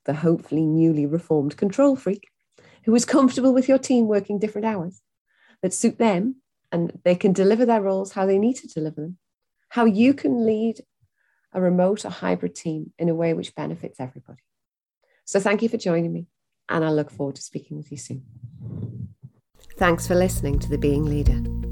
the 0.07 0.15
hopefully 0.15 0.65
newly 0.65 1.05
reformed 1.05 1.59
control 1.59 1.95
freak, 1.95 2.27
who 2.85 2.95
is 2.95 3.05
comfortable 3.05 3.53
with 3.53 3.69
your 3.69 3.77
team 3.77 4.09
working 4.09 4.39
different 4.39 4.67
hours 4.67 5.03
that 5.61 5.75
suit 5.75 5.99
them 5.99 6.37
and 6.73 6.99
they 7.05 7.15
can 7.15 7.35
deliver 7.35 7.67
their 7.67 7.83
roles 7.83 8.13
how 8.13 8.25
they 8.25 8.39
need 8.39 8.57
to 8.57 8.69
deliver 8.69 9.03
them, 9.03 9.19
how 9.69 9.85
you 9.85 10.15
can 10.15 10.47
lead 10.47 10.81
a 11.53 11.61
remote 11.61 12.07
or 12.07 12.11
hybrid 12.11 12.55
team 12.55 12.95
in 12.99 13.11
a 13.11 13.15
way 13.15 13.35
which 13.35 13.55
benefits 13.55 14.01
everybody. 14.01 14.41
So, 15.27 15.39
thank 15.39 15.61
you 15.61 15.69
for 15.69 15.77
joining 15.77 16.15
me, 16.15 16.29
and 16.71 16.83
I 16.83 16.89
look 16.89 17.11
forward 17.11 17.37
to 17.37 17.43
speaking 17.43 17.77
with 17.77 17.93
you 17.93 17.99
soon. 17.99 19.02
Thanks 19.77 20.07
for 20.07 20.15
listening 20.15 20.59
to 20.61 20.69
The 20.69 20.79
Being 20.79 21.05
Leader. 21.05 21.72